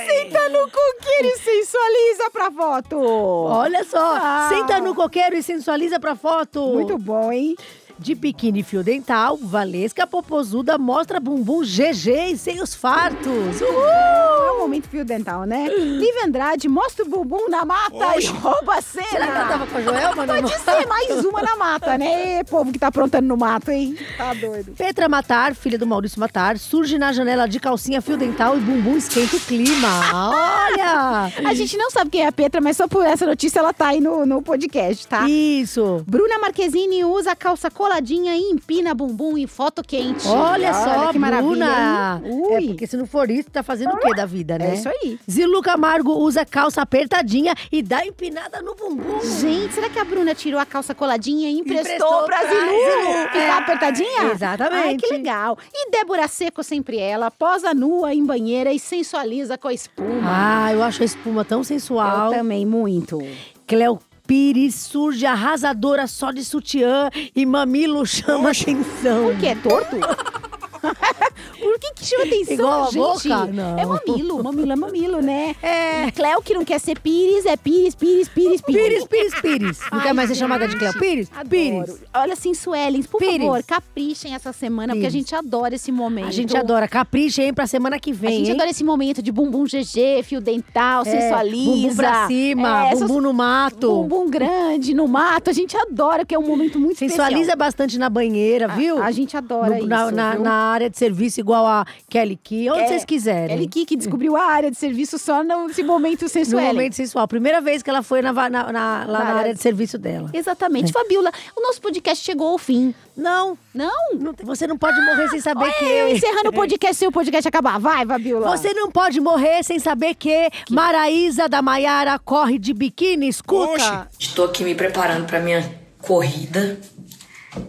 Senta 0.07 0.49
no 0.49 0.71
coqueiro 0.71 1.29
e 1.29 1.39
sensualiza 1.39 2.31
pra 2.33 2.51
foto. 2.51 2.99
Olha 2.99 3.85
só, 3.85 4.17
Ah. 4.19 4.47
senta 4.49 4.81
no 4.81 4.95
coqueiro 4.95 5.37
e 5.37 5.43
sensualiza 5.43 6.01
pra 6.01 6.15
foto. 6.17 6.61
Muito 6.69 6.97
bom, 6.99 7.31
hein? 7.33 7.55
De 7.99 8.15
biquíni 8.15 8.61
e 8.61 8.63
fio 8.63 8.85
dental, 8.85 9.39
Valesca 9.41 10.07
Popozuda 10.07 10.77
mostra 10.77 11.19
bumbum 11.19 11.63
GG 11.63 12.33
e 12.33 12.37
seios 12.37 12.75
fartos. 12.75 13.61
É 13.63 14.51
o 14.53 14.59
momento 14.59 14.89
fio 14.89 15.03
dental, 15.03 15.45
né? 15.45 15.67
Lívia 15.69 16.27
Andrade 16.27 16.69
mostra 16.69 17.07
o 17.07 17.09
bumbum 17.09 17.49
na 17.49 17.65
mata 17.65 18.21
e 18.21 18.27
rouba 18.27 18.75
a 18.75 18.83
cena. 18.83 19.07
Será 19.09 19.27
que 19.27 19.33
ela 19.33 19.49
tava 19.49 19.67
com 19.67 19.79
a 19.79 19.81
Joelma 19.81 20.27
na 20.27 20.35
Pode 20.35 20.59
ser 20.61 20.87
mais 20.87 21.25
uma 21.25 21.43
na 21.43 21.57
mata, 21.57 21.97
né? 21.97 22.45
Povo 22.45 22.71
que 22.71 22.79
tá 22.79 22.89
aprontando 22.89 23.27
no 23.29 23.37
mato, 23.37 23.71
hein? 23.71 23.97
Tá 24.19 24.35
doido. 24.35 24.73
Petra 24.77 25.09
Matar, 25.09 25.55
filha 25.55 25.79
do 25.79 25.87
Maurício 25.87 26.21
Matar, 26.21 26.59
surge 26.59 26.99
na 26.99 27.13
janela 27.15 27.49
de 27.49 27.59
calcinha, 27.59 28.03
fio 28.03 28.19
dental 28.19 28.59
e 28.59 28.61
bumbum 28.61 28.97
esquenta 28.99 29.37
o 29.37 29.41
clima. 29.41 29.89
Olha! 30.13 31.33
A 31.49 31.55
gente 31.55 31.79
não 31.79 31.91
sabe 31.91 32.11
quem 32.11 32.23
é 32.23 32.27
a 32.27 32.33
Petra, 32.33 32.61
mas 32.61 32.77
só 32.77 32.87
por 32.87 33.07
essa 33.07 33.25
notícia 33.27 33.59
ela 33.59 33.73
tá 33.73 33.89
aí 33.89 34.01
no, 34.03 34.27
no 34.27 34.43
podcast, 34.43 35.07
tá? 35.09 35.27
Isso. 35.29 36.05
Bruna 36.07 36.39
Marquezine 36.39 37.05
usa 37.05 37.35
calça 37.35 37.71
coladinha 37.87 38.35
e 38.37 38.41
empina 38.51 38.93
bumbum 38.95 39.39
em 39.39 39.47
foto 39.47 39.83
quente. 39.83 40.27
Olha 40.27 40.75
só, 40.75 41.13
que 41.13 41.19
maravilha. 41.19 41.47
Bruna. 41.49 42.23
hein? 42.25 42.33
Ui. 42.33 42.65
É, 42.65 42.67
porque 42.69 42.87
se 42.87 42.97
não 42.97 43.07
for 43.07 43.31
isso, 43.31 43.49
tá 43.51 43.63
fazendo 43.63 43.95
o 43.95 43.99
quê 43.99 44.13
da 44.13 44.27
vida, 44.27 44.59
né? 44.59 44.71
É 44.71 44.75
isso 44.75 44.89
aí. 44.89 45.19
Zilu 45.31 45.63
Camargo 45.63 46.13
usa 46.19 46.45
calça 46.45 46.83
apertadinha 46.83 47.55
e 47.71 47.83
dá 47.83 48.05
empinada 48.05 48.61
no 48.61 48.75
bumbum. 48.75 49.21
Gente, 49.41 49.73
será 49.75 49.89
que 49.89 49.99
a 49.99 50.05
Bruna 50.05 50.35
tirou 50.35 50.59
a 50.61 50.67
calça 50.67 50.95
coladinha 50.95 51.49
e 51.49 51.59
emprestou, 51.61 51.87
Emprestou 51.95 52.23
pra 52.25 52.41
Zilu? 52.45 52.61
Zilu. 52.61 53.23
Ficar 53.29 53.39
É. 53.39 53.51
apertadinha? 53.51 54.23
Exatamente. 54.33 54.85
Ai, 54.85 54.97
que 54.97 55.07
legal. 55.13 55.57
E 55.73 55.91
Débora 55.91 56.27
Seco, 56.27 56.63
sempre 56.65 56.99
ela, 56.99 57.31
posa 57.31 57.73
nua 57.73 58.13
em 58.13 58.25
banheira 58.25 58.73
e 58.73 58.79
sensualiza 58.81 59.57
com 59.57 59.69
a 59.69 59.73
espuma. 59.73 60.23
Ah, 60.25 60.73
eu 60.73 60.83
acho 60.83 61.03
a 61.03 61.07
espuma 61.07 61.45
tão 61.45 61.63
sensual. 61.63 62.33
Eu 62.33 62.39
também, 62.39 62.67
muito. 62.67 63.19
Cleo 63.67 63.99
Pires 64.27 64.75
surge 64.75 65.25
arrasadora 65.25 66.07
só 66.07 66.33
de 66.33 66.45
sutiã 66.45 67.11
e 67.35 67.47
mamilo 67.47 68.05
chama 68.05 68.51
atenção. 68.51 69.27
Por 69.27 69.37
que? 69.39 69.47
É 69.47 69.55
torto? 69.55 69.97
Por 71.59 71.79
que 71.79 71.93
que 71.95 72.05
chama 72.05 72.25
atenção, 72.25 72.55
Igual 72.55 72.83
a 72.83 72.85
gente? 72.87 73.29
boca? 73.29 73.47
Não. 73.47 73.79
É 73.79 73.85
mamilo, 73.87 74.45
mamilo 74.45 74.73
é 74.73 74.77
mamilo, 74.77 75.23
né? 75.23 75.55
É. 75.63 76.11
Cleo 76.11 76.43
que 76.43 76.55
não 76.55 76.65
quer 76.65 76.79
ser 76.79 76.99
Pires, 77.01 77.47
é 77.47 77.57
Pires, 77.57 77.95
Pires, 77.95 78.29
Pires, 78.29 78.61
Pires. 78.61 79.05
Pires, 79.05 79.05
Pires, 79.05 79.41
Pires. 79.41 79.81
Não 79.93 80.01
quer 80.01 80.13
mais 80.13 80.29
ser 80.29 80.35
chamada 80.37 80.69
de 80.69 80.77
Cleo 80.77 80.93
Pires? 80.99 81.29
Pires. 81.49 82.01
Olha, 82.15 82.37
Sensuelens, 82.37 83.07
por 83.07 83.19
Pires. 83.19 83.39
favor, 83.39 83.63
caprichem 83.63 84.35
essa 84.35 84.53
semana, 84.53 84.93
porque 84.93 85.07
a 85.07 85.11
Pires. 85.11 85.13
gente 85.27 85.35
adora 85.35 85.75
esse 85.75 85.91
momento. 85.93 86.29
A 86.29 86.31
gente 86.31 86.57
adora. 86.57 86.87
Capricha, 86.89 87.43
hein, 87.43 87.53
pra 87.55 87.67
semana 87.67 87.99
que 87.99 88.11
A 88.11 88.15
vem, 88.15 88.39
gente 88.39 88.49
hein? 88.49 88.55
adora 88.55 88.71
esse 88.71 88.85
momento 88.85 89.23
de 89.23 89.33
bumbum 89.33 89.65
GG, 89.65 90.23
fio 90.23 90.41
dental, 90.41 91.03
É, 91.03 91.11
sensualiza. 91.11 91.71
bumbum 91.71 91.97
pra 91.97 92.27
cima, 92.27 92.87
É, 92.89 92.93
essas- 92.93 93.09
bumbum 93.09 93.21
no 93.21 93.33
mato. 93.33 93.89
Bumbum 93.91 94.29
grande, 94.31 94.95
no 94.95 95.07
mato. 95.09 95.51
A 95.51 95.53
gente 95.53 95.77
adora, 95.77 96.25
que 96.25 96.35
é 96.35 96.39
um 96.39 96.47
momento 96.47 96.79
muito 96.79 96.99
Sensualiza 96.99 97.41
especial. 97.41 97.57
bastante 97.59 97.99
na 97.99 98.09
banheira, 98.11 98.69
viu? 98.69 99.03
A 99.03 99.11
gente 99.11 99.37
adora 99.37 99.79
No- 99.79 99.87
na, 99.87 100.05
isso, 100.07 100.15
na, 100.15 100.33
viu? 100.33 100.43
na 100.43 100.53
área 100.77 100.89
de 100.89 100.97
serviço, 100.97 101.41
igual 101.41 101.67
a 101.67 101.85
Kelly 102.09 102.37
Key, 102.43 102.71
onde 102.71 102.81
É, 102.83 102.87
vocês 102.89 103.05
quiserem. 103.05 103.49
Kelly 103.49 103.69
Key 103.69 103.85
que 103.87 103.97
descobriu 103.97 104.37
a 104.37 104.45
área 104.45 104.71
de 104.71 104.77
serviço 104.77 105.19
só 105.19 105.43
nesse 105.43 105.83
momento 105.83 106.23
No 106.23 106.29
sensual. 106.29 106.63
momento 106.65 106.95
sensual. 106.95 107.27
Primeira 107.27 107.61
vez 107.61 107.83
que 107.83 107.91
ela 107.91 108.03
foi 108.03 108.23
na, 108.23 108.33
na- 108.33 108.49
na- 108.73 109.05
lá 109.07 109.25
na 109.25 109.35
área 109.35 109.55
de 109.55 109.61
serviço 109.61 109.99
dela. 109.99 110.31
Exatamente. 110.33 110.93
Fabiola, 110.93 111.33
o 111.57 111.61
nosso 111.61 111.81
podcast 111.81 112.25
chegou 112.25 112.49
ao 112.49 112.59
fim. 112.59 112.95
Não. 113.17 113.59
Não? 113.75 114.15
Não 114.19 114.33
tem- 114.35 114.47
Você 114.47 114.67
não 114.67 114.77
pode 114.79 115.01
morrer 115.05 115.29
sem 115.29 115.41
saber 115.41 115.65
Olha, 115.65 115.73
que. 115.73 115.85
eu 115.85 116.09
encerrando 116.09 116.51
o 116.51 116.53
podcast 116.53 116.95
sem 116.97 117.09
o 117.09 117.13
podcast 117.13 117.49
acabar. 117.49 117.79
Vai, 117.81 118.05
Fabiola. 118.07 118.57
Você 118.57 118.73
não 118.75 118.91
pode 118.91 119.21
morrer 119.21 119.63
sem 119.65 119.79
saber 119.79 120.15
que, 120.15 120.51
Maraísa 120.71 121.49
da 121.49 121.61
Maiara 121.63 122.19
corre 122.19 122.59
de 122.59 122.73
biquíni, 122.75 123.29
escuta. 123.29 124.09
Estou 124.19 124.45
aqui 124.45 124.63
me 124.65 124.75
preparando 124.75 125.27
para 125.27 125.41
minha 125.41 125.63
corrida. 126.03 126.79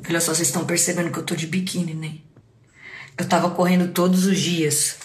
Olha 0.09 0.19
só, 0.19 0.33
vocês 0.33 0.47
estão 0.49 0.65
percebendo 0.65 1.11
que 1.11 1.17
eu 1.19 1.23
tô 1.23 1.33
de 1.35 1.47
biquíni, 1.47 1.93
né? 1.93 2.11
Eu 3.17 3.27
tava 3.27 3.49
correndo 3.49 3.91
todos 3.91 4.25
os 4.25 4.39
dias 4.39 4.97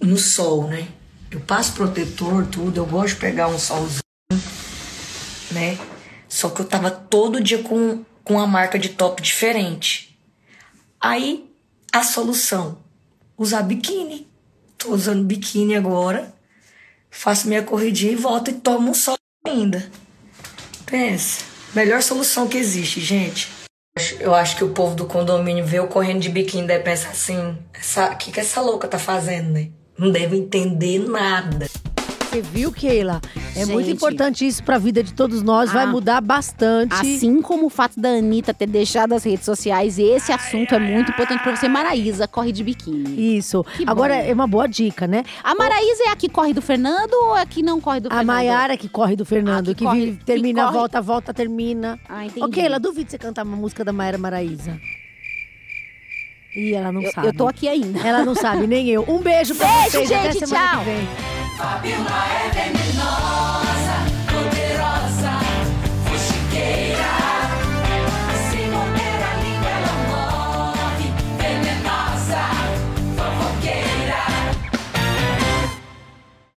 no 0.00 0.18
sol, 0.18 0.68
né? 0.68 0.88
Eu 1.30 1.40
passo 1.40 1.72
protetor, 1.72 2.46
tudo, 2.46 2.78
eu 2.78 2.86
gosto 2.86 3.14
de 3.14 3.20
pegar 3.20 3.48
um 3.48 3.58
solzinho, 3.58 4.02
né? 5.52 5.78
Só 6.28 6.50
que 6.50 6.60
eu 6.60 6.64
tava 6.64 6.90
todo 6.90 7.42
dia 7.42 7.62
com, 7.62 8.04
com 8.24 8.34
uma 8.34 8.46
marca 8.46 8.78
de 8.78 8.90
top 8.90 9.22
diferente. 9.22 10.18
Aí, 11.00 11.48
a 11.92 12.02
solução, 12.02 12.78
usar 13.38 13.62
biquíni. 13.62 14.28
Tô 14.76 14.92
usando 14.92 15.24
biquíni 15.24 15.76
agora, 15.76 16.34
faço 17.10 17.46
minha 17.46 17.62
corridinha 17.62 18.12
e 18.12 18.16
volto 18.16 18.50
e 18.50 18.54
tomo 18.54 18.90
um 18.90 18.94
sol 18.94 19.16
ainda. 19.46 19.90
Pensa, 20.84 21.44
melhor 21.74 22.02
solução 22.02 22.48
que 22.48 22.58
existe, 22.58 23.00
gente. 23.00 23.61
Eu 24.18 24.34
acho 24.34 24.56
que 24.56 24.64
o 24.64 24.70
povo 24.70 24.94
do 24.94 25.04
condomínio 25.04 25.66
vê 25.66 25.78
eu 25.78 25.86
correndo 25.86 26.20
de 26.20 26.30
biquíni 26.30 26.66
e 26.72 26.78
pensa 26.78 27.10
assim: 27.10 27.58
o 28.10 28.16
que, 28.16 28.32
que 28.32 28.40
essa 28.40 28.60
louca 28.60 28.88
tá 28.88 28.98
fazendo, 28.98 29.50
né? 29.50 29.68
Não 29.98 30.10
deve 30.10 30.36
entender 30.36 30.98
nada. 30.98 31.66
Você 32.32 32.40
viu, 32.40 32.72
Keila? 32.72 33.20
É 33.54 33.66
muito 33.66 33.84
Gente. 33.86 33.96
importante 33.96 34.46
isso 34.46 34.64
pra 34.64 34.78
vida 34.78 35.02
de 35.02 35.12
todos 35.12 35.42
nós, 35.42 35.70
vai 35.70 35.84
Ah. 35.84 35.86
mudar 35.86 36.18
bastante. 36.22 36.94
Assim 36.94 37.42
como 37.42 37.66
o 37.66 37.68
fato 37.68 38.00
da 38.00 38.08
Anitta 38.08 38.54
ter 38.54 38.66
deixado 38.66 39.12
as 39.12 39.22
redes 39.22 39.44
sociais, 39.44 39.98
esse 39.98 40.32
assunto 40.32 40.74
é 40.74 40.78
muito 40.78 41.10
importante 41.10 41.42
pra 41.42 41.54
você. 41.54 41.68
Maraísa 41.68 42.26
corre 42.26 42.50
de 42.50 42.64
biquíni. 42.64 43.36
Isso. 43.36 43.62
Que 43.76 43.84
Agora 43.86 44.14
bom. 44.14 44.20
é 44.22 44.32
uma 44.32 44.46
boa 44.46 44.66
dica, 44.66 45.06
né? 45.06 45.24
A 45.44 45.54
Maraísa 45.54 46.04
é 46.06 46.08
a 46.08 46.16
que 46.16 46.26
corre 46.30 46.54
do 46.54 46.62
Fernando 46.62 47.12
ou 47.12 47.36
é 47.36 47.42
a 47.42 47.46
que 47.46 47.62
não 47.62 47.78
corre 47.82 48.00
do 48.00 48.06
A 48.06 48.10
Fernando? 48.10 48.26
Maiara 48.26 48.76
que 48.78 48.88
corre 48.88 49.14
do 49.14 49.26
Fernando, 49.26 49.68
Ah, 49.68 49.74
que 49.74 49.78
que, 49.80 49.84
corre- 49.84 50.00
vive- 50.06 50.24
termina, 50.24 50.66
que 50.68 50.72
volta, 50.72 51.02
volta, 51.02 51.34
termina. 51.34 52.00
Ah, 52.08 52.24
entendi. 52.24 52.42
Ok, 52.46 52.64
ela 52.64 52.80
duvido 52.80 53.10
você 53.10 53.18
cantar 53.18 53.44
uma 53.44 53.56
música 53.58 53.84
da 53.84 53.92
Maiara 53.92 54.16
Maraíza. 54.16 54.80
Ih, 56.56 56.72
ela 56.74 56.90
não 56.90 57.02
Eu- 57.02 57.12
sabe. 57.12 57.26
eu 57.26 57.34
tô 57.34 57.46
aqui 57.46 57.68
ainda. 57.68 57.98
Ela 58.00 58.24
não 58.24 58.34
sabe, 58.34 58.66
nem 58.66 58.88
eu. 58.88 59.04
Um 59.06 59.18
beijo 59.18 59.54
pra 59.54 59.66
Beijo, 59.68 59.90
vocês. 59.90 60.10
até 60.12 60.32
gente, 60.32 60.46
tchau. 60.46 60.82
Fabiola 61.62 62.24
é 62.26 62.50
venenosa. 62.50 63.91